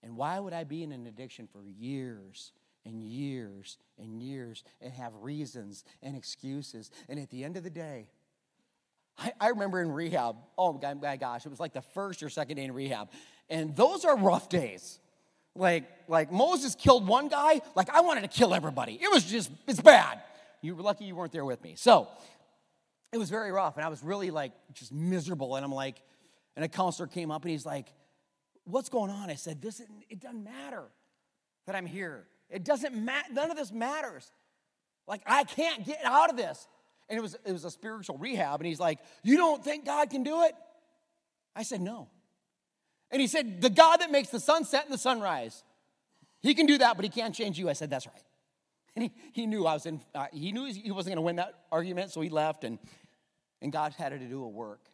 [0.01, 2.53] And why would I be in an addiction for years
[2.85, 6.91] and years and years and have reasons and excuses?
[7.09, 8.07] And at the end of the day,
[9.17, 12.55] I, I remember in rehab, oh my gosh, it was like the first or second
[12.55, 13.09] day in rehab.
[13.49, 14.99] And those are rough days.
[15.55, 18.99] Like, like Moses killed one guy, like I wanted to kill everybody.
[19.01, 20.21] It was just, it's bad.
[20.61, 21.75] You were lucky you weren't there with me.
[21.77, 22.07] So
[23.11, 25.55] it was very rough, and I was really like just miserable.
[25.55, 26.01] And I'm like,
[26.55, 27.87] and a counselor came up and he's like,
[28.65, 29.29] What's going on?
[29.29, 30.83] I said, This it doesn't matter
[31.65, 32.25] that I'm here.
[32.49, 34.31] It doesn't matter, none of this matters.
[35.07, 36.67] Like, I can't get out of this.
[37.07, 40.09] And it was, it was a spiritual rehab, and he's like, You don't think God
[40.09, 40.53] can do it?
[41.55, 42.09] I said, No.
[43.11, 45.63] And he said, The God that makes the sunset and the sunrise,
[46.41, 47.69] he can do that, but he can't change you.
[47.69, 48.23] I said, That's right.
[48.95, 51.35] And he, he knew I was in, uh, he knew he wasn't going to win
[51.35, 52.79] that argument, so he left, and,
[53.61, 54.87] and God had to do a work.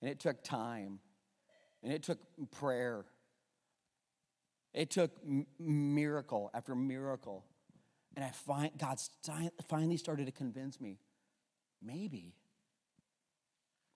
[0.00, 1.00] And it took time,
[1.82, 2.18] and it took
[2.52, 3.04] prayer.
[4.72, 7.44] It took m- miracle after miracle.
[8.16, 8.98] And I find God
[9.68, 10.98] finally started to convince me
[11.82, 12.34] maybe,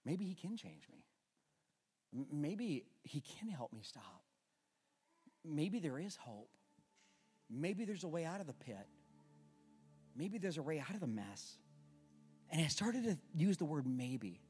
[0.04, 1.04] maybe He can change me.
[2.32, 4.22] Maybe He can help me stop.
[5.44, 6.50] Maybe there is hope.
[7.50, 8.86] Maybe there's a way out of the pit.
[10.16, 11.56] Maybe there's a way out of the mess.
[12.50, 14.40] And I started to use the word maybe.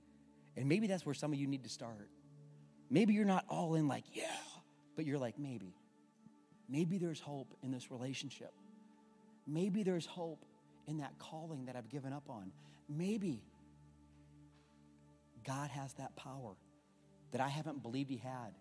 [0.57, 2.09] And maybe that's where some of you need to start.
[2.91, 4.25] Maybe you're not all in, like, yeah,
[4.97, 5.77] but you're like, maybe.
[6.69, 8.53] Maybe there's hope in this relationship.
[9.47, 10.45] Maybe there's hope
[10.87, 12.51] in that calling that I've given up on.
[12.89, 13.43] Maybe
[15.47, 16.55] God has that power
[17.33, 18.55] that I haven't believed He had.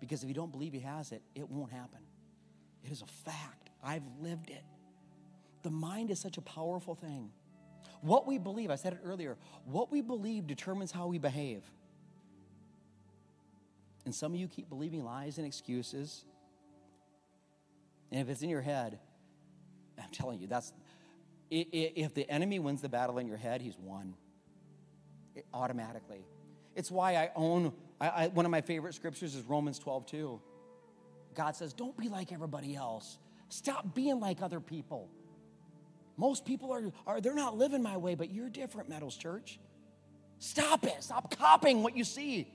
[0.00, 2.00] Because if you don't believe He has it, it won't happen.
[2.84, 3.70] It is a fact.
[3.82, 4.64] I've lived it.
[5.62, 7.30] The mind is such a powerful thing.
[8.00, 11.62] What we believe, I said it earlier, what we believe determines how we behave.
[14.04, 16.24] And some of you keep believing lies and excuses.
[18.10, 18.98] And if it's in your head,
[20.02, 20.72] I'm telling you, that's
[21.50, 24.14] if the enemy wins the battle in your head, he's won
[25.36, 26.24] it, automatically.
[26.74, 30.40] It's why I own I, I, one of my favorite scriptures is Romans 12 2.
[31.34, 33.16] God says, Don't be like everybody else.
[33.48, 35.08] Stop being like other people.
[36.16, 39.60] Most people are, are they're not living my way, but you're different, Meadows Church.
[40.40, 41.02] Stop it.
[41.02, 42.48] Stop copying what you see.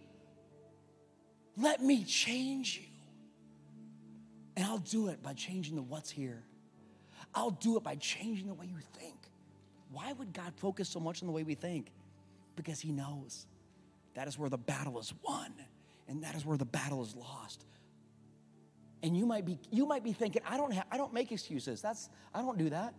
[1.56, 2.88] Let me change you.
[4.58, 6.44] And I'll do it by changing the what's here.
[7.34, 9.16] I'll do it by changing the way you think.
[9.92, 11.92] Why would God focus so much on the way we think?
[12.56, 13.46] Because He knows
[14.18, 15.54] that is where the battle is won
[16.08, 17.66] and that is where the battle is lost.
[19.04, 21.82] And you might be you might be thinking, I don't have, I don't make excuses.
[21.82, 22.94] That's I don't do that.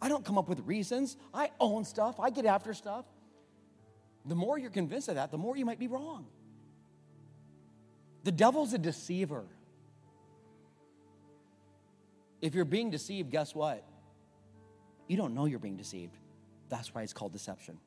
[0.00, 1.16] I don't come up with reasons.
[1.32, 2.18] I own stuff.
[2.18, 3.04] I get after stuff.
[4.24, 6.26] The more you're convinced of that, the more you might be wrong.
[8.24, 9.44] The devil's a deceiver.
[12.40, 13.84] If you're being deceived, guess what?
[15.12, 16.16] you don't know you're being deceived.
[16.70, 17.78] That's why it's called deception.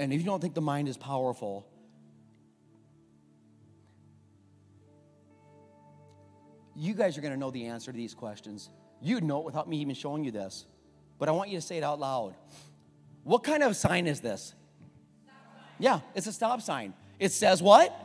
[0.00, 1.66] And if you don't think the mind is powerful,
[6.74, 8.70] you guys are going to know the answer to these questions.
[9.02, 10.64] You'd know it without me even showing you this.
[11.18, 12.34] But I want you to say it out loud.
[13.24, 14.54] What kind of sign is this?
[15.78, 16.94] Yeah, it's a stop sign.
[17.18, 17.88] It says what?
[17.88, 18.00] Stop.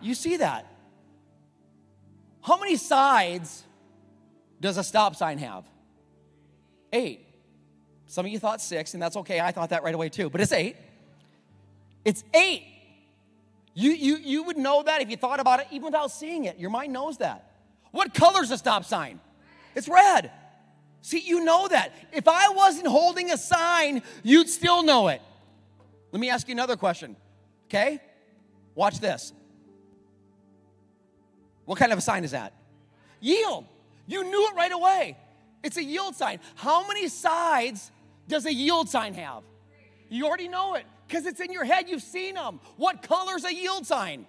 [0.00, 0.66] You see that?
[2.40, 3.62] How many sides
[4.58, 5.66] does a stop sign have?
[6.94, 7.28] Eight.
[8.06, 9.38] Some of you thought six, and that's okay.
[9.38, 10.76] I thought that right away too, but it's eight.
[12.04, 12.64] It's eight.
[13.74, 16.58] You, you, you would know that if you thought about it even without seeing it.
[16.58, 17.52] Your mind knows that.
[17.90, 19.20] What color's a stop sign?
[19.74, 20.30] It's red.
[21.02, 21.92] See, you know that.
[22.12, 25.20] If I wasn't holding a sign, you'd still know it.
[26.12, 27.16] Let me ask you another question,
[27.68, 28.00] okay?
[28.74, 29.32] Watch this.
[31.64, 32.52] What kind of a sign is that?
[33.20, 33.66] Yield.
[34.06, 35.16] You knew it right away.
[35.62, 36.40] It's a yield sign.
[36.54, 37.90] How many sides
[38.28, 39.42] does a yield sign have?
[40.08, 41.88] You already know it because it's in your head.
[41.88, 42.60] You've seen them.
[42.76, 44.26] What color's a yield sign?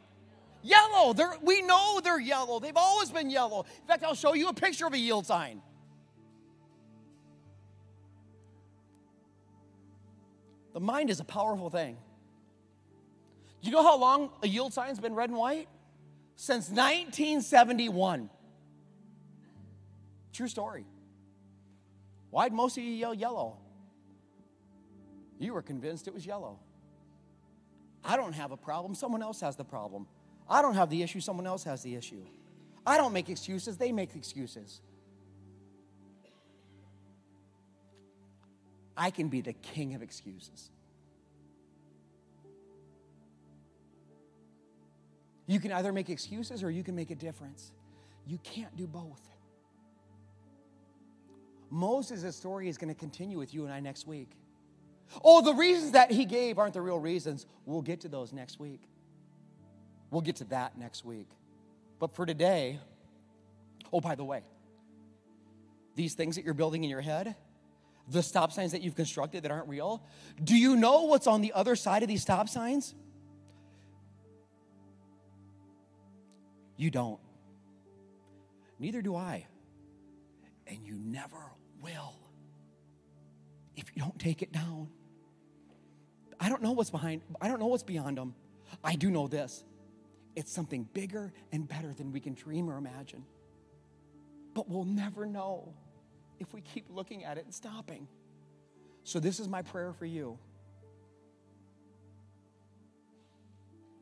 [0.61, 1.13] Yellow.
[1.13, 2.59] They're, we know they're yellow.
[2.59, 3.65] They've always been yellow.
[3.81, 5.61] In fact, I'll show you a picture of a yield sign.
[10.73, 11.97] The mind is a powerful thing.
[13.61, 15.67] You know how long a yield sign's been red and white?
[16.35, 18.29] Since 1971.
[20.33, 20.85] True story.
[22.29, 23.57] Why'd most of you yell yellow?
[25.39, 26.59] You were convinced it was yellow.
[28.05, 30.07] I don't have a problem, someone else has the problem.
[30.47, 32.23] I don't have the issue, someone else has the issue.
[32.85, 34.81] I don't make excuses, they make excuses.
[38.95, 40.69] I can be the king of excuses.
[45.47, 47.71] You can either make excuses or you can make a difference.
[48.25, 49.21] You can't do both.
[51.69, 54.29] Moses' story is going to continue with you and I next week.
[55.23, 57.45] Oh, the reasons that he gave aren't the real reasons.
[57.65, 58.81] We'll get to those next week.
[60.11, 61.29] We'll get to that next week.
[61.99, 62.79] But for today,
[63.91, 64.41] oh, by the way,
[65.95, 67.35] these things that you're building in your head,
[68.09, 70.03] the stop signs that you've constructed that aren't real,
[70.43, 72.93] do you know what's on the other side of these stop signs?
[76.77, 77.19] You don't.
[78.79, 79.45] Neither do I.
[80.67, 81.51] And you never
[81.81, 82.24] will
[83.75, 84.89] if you don't take it down.
[86.39, 88.35] I don't know what's behind, I don't know what's beyond them.
[88.83, 89.63] I do know this
[90.35, 93.23] it's something bigger and better than we can dream or imagine.
[94.53, 95.73] But we'll never know
[96.39, 98.07] if we keep looking at it and stopping.
[99.03, 100.37] So, this is my prayer for you.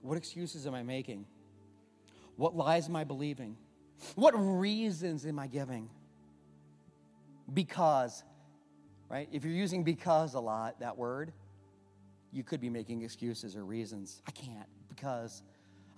[0.02, 1.26] What excuses am I making?
[2.36, 3.58] What lies am I believing?
[4.16, 5.90] What reasons am I giving?
[7.54, 8.24] Because,
[9.14, 9.30] right?
[9.32, 11.32] If you're using because a lot, that word,
[12.32, 14.24] you could be making excuses or reasons.
[14.28, 15.44] I can't because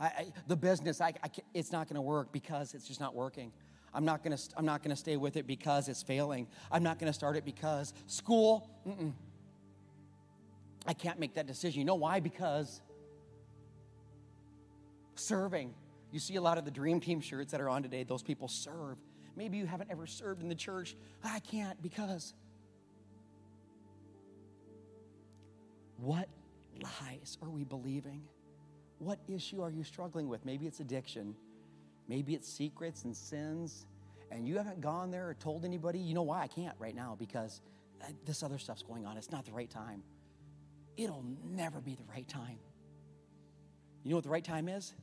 [0.01, 1.13] I, I, the business, I,
[1.53, 3.53] it's not going to work because it's just not working.
[3.93, 6.47] I'm not going to I'm not going to stay with it because it's failing.
[6.69, 9.13] I'm not going to start it because school, mm-mm.
[10.85, 11.79] I can't make that decision.
[11.79, 12.19] You know why?
[12.19, 12.81] Because
[15.15, 15.73] serving.
[16.11, 18.49] You see a lot of the dream team shirts that are on today, those people
[18.49, 18.97] serve.
[19.37, 20.97] Maybe you haven't ever served in the church.
[21.23, 22.33] I can't because
[25.97, 26.27] What
[26.81, 28.21] lies are we believing?
[28.99, 30.45] What issue are you struggling with?
[30.45, 31.35] Maybe it's addiction.
[32.07, 33.85] Maybe it's secrets and sins.
[34.31, 35.99] And you haven't gone there or told anybody.
[35.99, 37.15] You know why I can't right now?
[37.17, 37.61] Because
[38.01, 39.17] uh, this other stuff's going on.
[39.17, 40.03] It's not the right time.
[40.97, 42.57] It'll never be the right time.
[44.03, 44.93] You know what the right time is?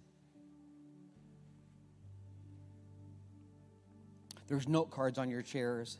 [4.49, 5.99] There's note cards on your chairs.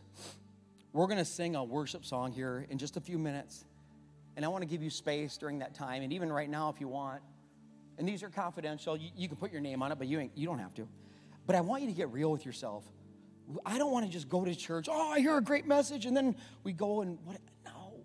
[0.93, 3.65] We're going to sing a worship song here in just a few minutes.
[4.37, 6.81] And I want to give you space during that time, and even right now if
[6.81, 7.23] you want.
[7.99, 8.97] And these are confidential.
[8.97, 10.89] You, you can put your name on it, but you, you don't have to.
[11.47, 12.85] But I want you to get real with yourself.
[13.67, 16.17] I don't want to just go to church, oh, I hear a great message, and
[16.17, 17.39] then we go and what?
[17.65, 18.05] No.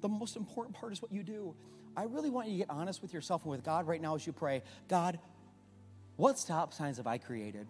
[0.00, 1.54] The most important part is what you do.
[1.96, 4.26] I really want you to get honest with yourself and with God right now as
[4.26, 4.62] you pray.
[4.88, 5.18] God,
[6.16, 7.66] what stop signs have I created?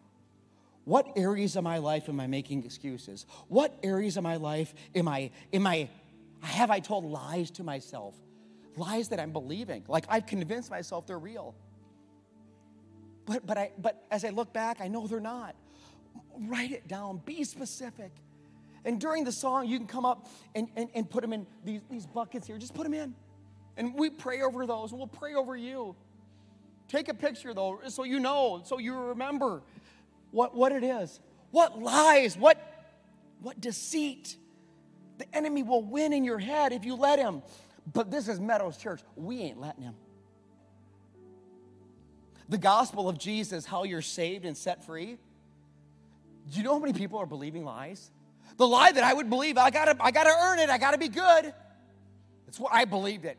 [0.85, 3.27] What areas of my life am I making excuses?
[3.49, 5.91] What areas of my life am I am I
[6.41, 8.15] have I told lies to myself?
[8.77, 9.85] Lies that I'm believing.
[9.89, 11.55] Like I've convinced myself they're real.
[13.27, 15.55] But, but, I, but as I look back, I know they're not.
[16.39, 18.11] Write it down, be specific.
[18.85, 21.83] And during the song, you can come up and, and, and put them in these,
[21.91, 22.57] these buckets here.
[22.57, 23.15] Just put them in.
[23.77, 25.95] And we pray over those, and we'll pray over you.
[26.89, 29.63] Take a picture, though, so you know, so you remember
[30.31, 31.21] what, what it is.
[31.51, 32.59] What lies, what,
[33.43, 34.37] what deceit
[35.19, 37.43] The enemy will win in your head if you let him.
[37.93, 39.01] But this is Meadows Church.
[39.17, 39.95] We ain't letting him.
[42.49, 45.19] The gospel of Jesus, how you're saved and set free.
[46.51, 48.11] Do you know how many people are believing lies?
[48.57, 51.09] The lie that I would believe, I gotta, I gotta earn it, I gotta be
[51.09, 51.53] good.
[52.47, 53.37] That's what I believed it.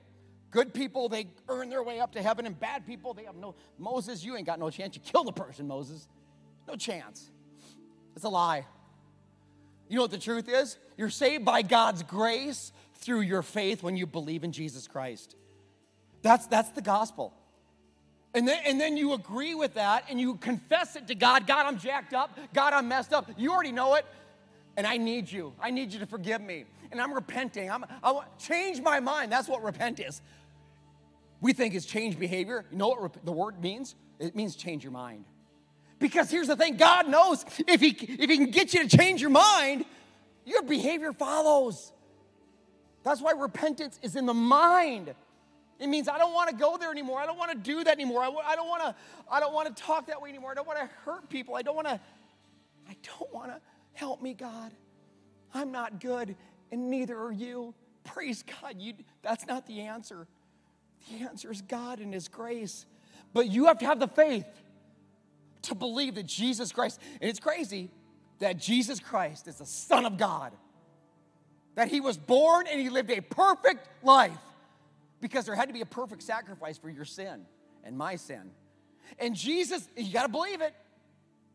[0.52, 3.56] Good people, they earn their way up to heaven, and bad people, they have no.
[3.78, 4.96] Moses, you ain't got no chance.
[4.96, 6.08] You kill the person, Moses.
[6.68, 7.30] No chance.
[8.16, 8.66] It's a lie.
[9.88, 10.78] You know what the truth is?
[11.00, 15.34] You're saved by God's grace through your faith when you believe in Jesus Christ.
[16.24, 17.34] That's, that's the gospel.
[18.34, 21.66] And then, and then you agree with that and you confess it to God God,
[21.68, 22.38] I'm jacked up.
[22.54, 23.32] God, I'm messed up.
[23.38, 24.06] You already know it.
[24.76, 25.54] And I need you.
[25.62, 26.66] I need you to forgive me.
[26.92, 27.72] And I'm repenting.
[27.72, 29.32] I'm, I want, change my mind.
[29.32, 30.22] That's what repent is.
[31.40, 32.66] We think it's change behavior.
[32.74, 33.96] You know what rep- the word means?
[34.20, 35.24] It means change your mind.
[35.98, 39.22] Because here's the thing God knows if he, if he can get you to change
[39.22, 39.86] your mind,
[40.50, 41.92] your behavior follows.
[43.04, 45.14] That's why repentance is in the mind.
[45.80, 47.20] It means I don't want to go there anymore.
[47.20, 48.22] I don't want to do that anymore.
[48.22, 48.96] I, don't want to.
[49.32, 50.52] I don't want to talk that way anymore.
[50.52, 51.56] I don't want to hurt people.
[51.56, 52.00] I don't want to.
[52.90, 53.62] I don't want to.
[53.94, 54.72] Help me, God.
[55.54, 56.36] I'm not good,
[56.72, 57.74] and neither are you.
[58.04, 58.76] Praise God.
[58.78, 58.94] You.
[59.22, 60.28] That's not the answer.
[61.12, 62.86] The answer is God and His grace.
[63.34, 64.46] But you have to have the faith
[65.64, 67.00] to believe that Jesus Christ.
[67.22, 67.92] And it's crazy
[68.40, 70.54] that Jesus Christ is the Son of God.
[71.76, 74.32] That He was born and He lived a perfect life
[75.22, 77.46] because there had to be a perfect sacrifice for your sin
[77.84, 78.52] and my sin.
[79.18, 80.74] And Jesus, you got to believe it.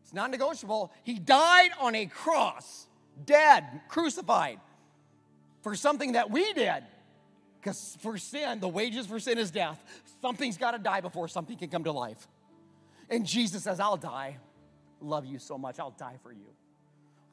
[0.03, 0.91] It's non negotiable.
[1.03, 2.87] He died on a cross,
[3.25, 4.59] dead, crucified
[5.61, 6.83] for something that we did.
[7.59, 9.83] Because for sin, the wages for sin is death.
[10.21, 12.27] Something's got to die before something can come to life.
[13.09, 14.37] And Jesus says, I'll die.
[15.01, 15.79] Love you so much.
[15.79, 16.45] I'll die for you.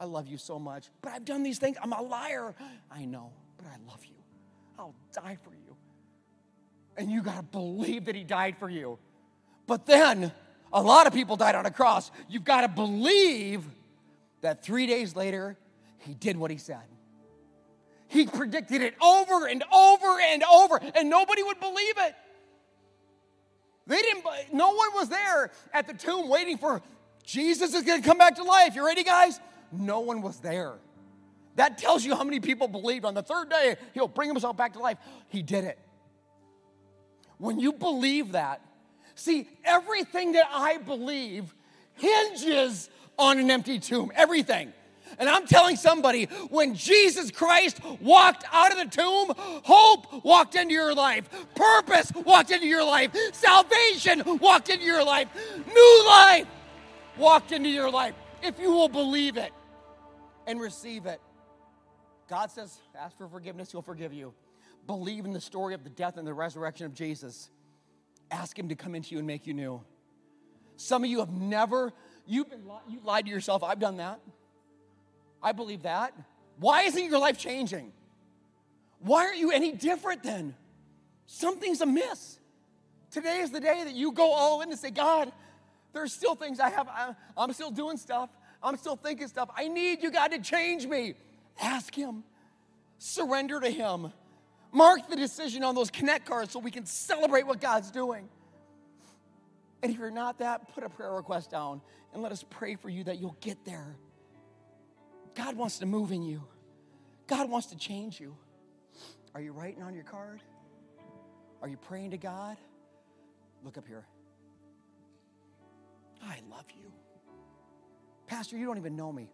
[0.03, 0.89] I love you so much.
[1.01, 1.77] But I've done these things.
[1.81, 2.53] I'm a liar.
[2.91, 4.15] I know, but I love you.
[4.77, 5.63] I'll die for you
[6.97, 8.97] and you got to believe that he died for you.
[9.67, 10.31] But then,
[10.71, 12.11] a lot of people died on a cross.
[12.29, 13.63] You've got to believe
[14.41, 15.57] that three days later,
[15.99, 16.81] he did what he said.
[18.07, 22.15] He predicted it over and over and over, and nobody would believe it.
[23.87, 24.23] They didn't,
[24.53, 26.81] no one was there at the tomb waiting for
[27.23, 28.75] Jesus is going to come back to life.
[28.75, 29.39] You ready, guys?
[29.73, 30.75] No one was there.
[31.55, 34.73] That tells you how many people believed on the third day he'll bring himself back
[34.73, 34.97] to life.
[35.29, 35.79] He did it.
[37.37, 38.61] When you believe that,
[39.15, 41.53] see, everything that I believe
[41.95, 44.11] hinges on an empty tomb.
[44.15, 44.73] Everything.
[45.19, 50.73] And I'm telling somebody, when Jesus Christ walked out of the tomb, hope walked into
[50.73, 55.27] your life, purpose walked into your life, salvation walked into your life,
[55.67, 56.47] new life
[57.15, 58.15] walked into your life.
[58.41, 59.51] If you will believe it
[60.47, 61.19] and receive it,
[62.29, 64.33] God says, ask for forgiveness, He'll forgive you
[64.87, 67.49] believe in the story of the death and the resurrection of Jesus,
[68.31, 69.81] ask Him to come into you and make you new.
[70.75, 71.93] Some of you have never,
[72.25, 73.63] you've been, you lied to yourself.
[73.63, 74.19] I've done that.
[75.41, 76.13] I believe that.
[76.59, 77.91] Why isn't your life changing?
[78.99, 80.55] Why aren't you any different then?
[81.25, 82.39] Something's amiss.
[83.11, 85.31] Today is the day that you go all in and say, God,
[85.93, 86.87] there's still things I have,
[87.37, 88.29] I'm still doing stuff.
[88.63, 89.49] I'm still thinking stuff.
[89.55, 91.15] I need you, God, to change me.
[91.61, 92.23] Ask Him,
[92.97, 94.11] surrender to Him.
[94.71, 98.27] Mark the decision on those connect cards so we can celebrate what God's doing.
[99.83, 101.81] And if you're not that, put a prayer request down
[102.13, 103.95] and let us pray for you that you'll get there.
[105.35, 106.43] God wants to move in you,
[107.27, 108.35] God wants to change you.
[109.35, 110.41] Are you writing on your card?
[111.61, 112.57] Are you praying to God?
[113.63, 114.05] Look up here.
[116.21, 116.91] I love you.
[118.33, 119.29] Pastor, you don't even know me.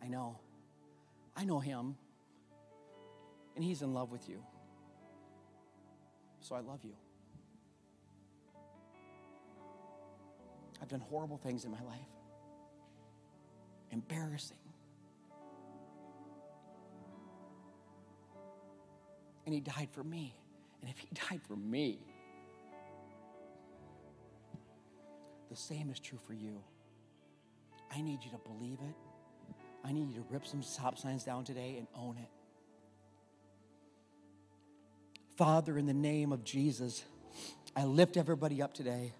[0.00, 0.38] I know.
[1.36, 1.96] I know him
[3.56, 4.40] and He's in love with you.
[6.40, 6.94] So I love you.
[10.80, 12.06] I've done horrible things in my life,
[13.90, 14.58] embarrassing.
[19.44, 20.36] And He died for me.
[20.82, 21.98] And if He died for me,
[25.50, 26.62] the same is true for you.
[27.92, 28.94] I need you to believe it.
[29.84, 32.28] I need you to rip some stop signs down today and own it.
[35.36, 37.04] Father, in the name of Jesus,
[37.76, 39.12] I lift everybody up today.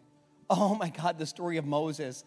[0.49, 2.25] Oh my God, the story of Moses.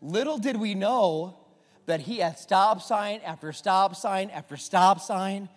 [0.00, 1.38] Little did we know
[1.86, 5.48] that he had stop sign after stop sign after stop sign.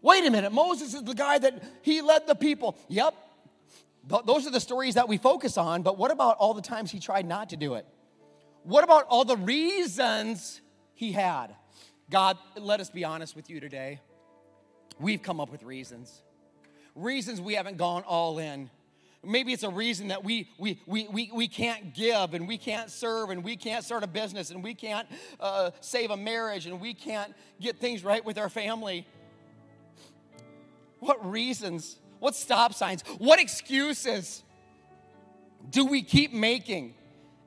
[0.00, 2.76] Wait a minute, Moses is the guy that he led the people.
[2.88, 3.14] Yep,
[4.26, 7.00] those are the stories that we focus on, but what about all the times he
[7.00, 7.86] tried not to do it?
[8.64, 10.62] What about all the reasons
[10.94, 11.54] he had?
[12.10, 14.00] God, let us be honest with you today.
[14.98, 16.22] we've come up with reasons.
[16.94, 18.70] Reasons we haven't gone all in.
[19.22, 22.90] Maybe it's a reason that we, we, we, we, we can't give and we can't
[22.90, 25.08] serve and we can't start a business and we can't
[25.40, 29.06] uh, save a marriage and we can't get things right with our family.
[31.00, 31.98] What reasons?
[32.18, 33.02] What stop signs?
[33.18, 34.42] What excuses
[35.68, 36.94] do we keep making?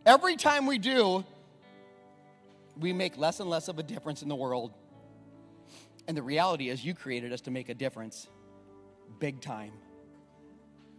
[0.08, 1.26] Every time we do,
[2.80, 4.72] we make less and less of a difference in the world.
[6.08, 8.30] And the reality is, you created us to make a difference
[9.20, 9.74] big time.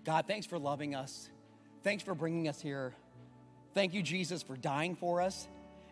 [0.04, 1.30] God, thanks for loving us.
[1.82, 2.92] Thanks for bringing us here.
[3.72, 5.48] Thank you, Jesus, for dying for us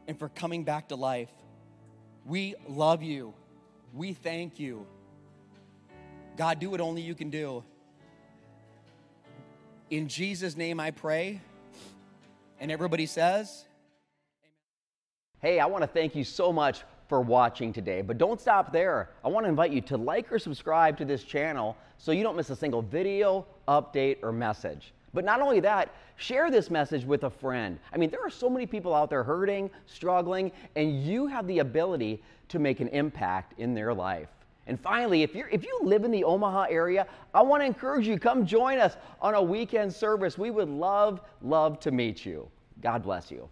[0.07, 1.31] and for coming back to life.
[2.27, 3.33] We love you.
[3.95, 4.87] We thank you.
[6.37, 7.65] God, do what only you can do.
[9.89, 11.41] In Jesus' name I pray.
[12.61, 13.65] And everybody says,
[15.41, 18.03] Hey, I want to thank you so much for watching today.
[18.03, 19.11] But don't stop there.
[19.25, 22.37] I want to invite you to like or subscribe to this channel so you don't
[22.37, 24.93] miss a single video, update, or message.
[25.15, 27.79] But not only that, share this message with a friend.
[27.93, 31.61] I mean, there are so many people out there hurting, struggling, and you have the
[31.61, 34.29] ability to make an impact in their life.
[34.67, 38.07] And finally, if, you're, if you live in the Omaha area, I want to encourage
[38.07, 40.37] you, come join us on a weekend service.
[40.37, 42.49] We would love, love to meet you.
[42.81, 43.49] God bless you.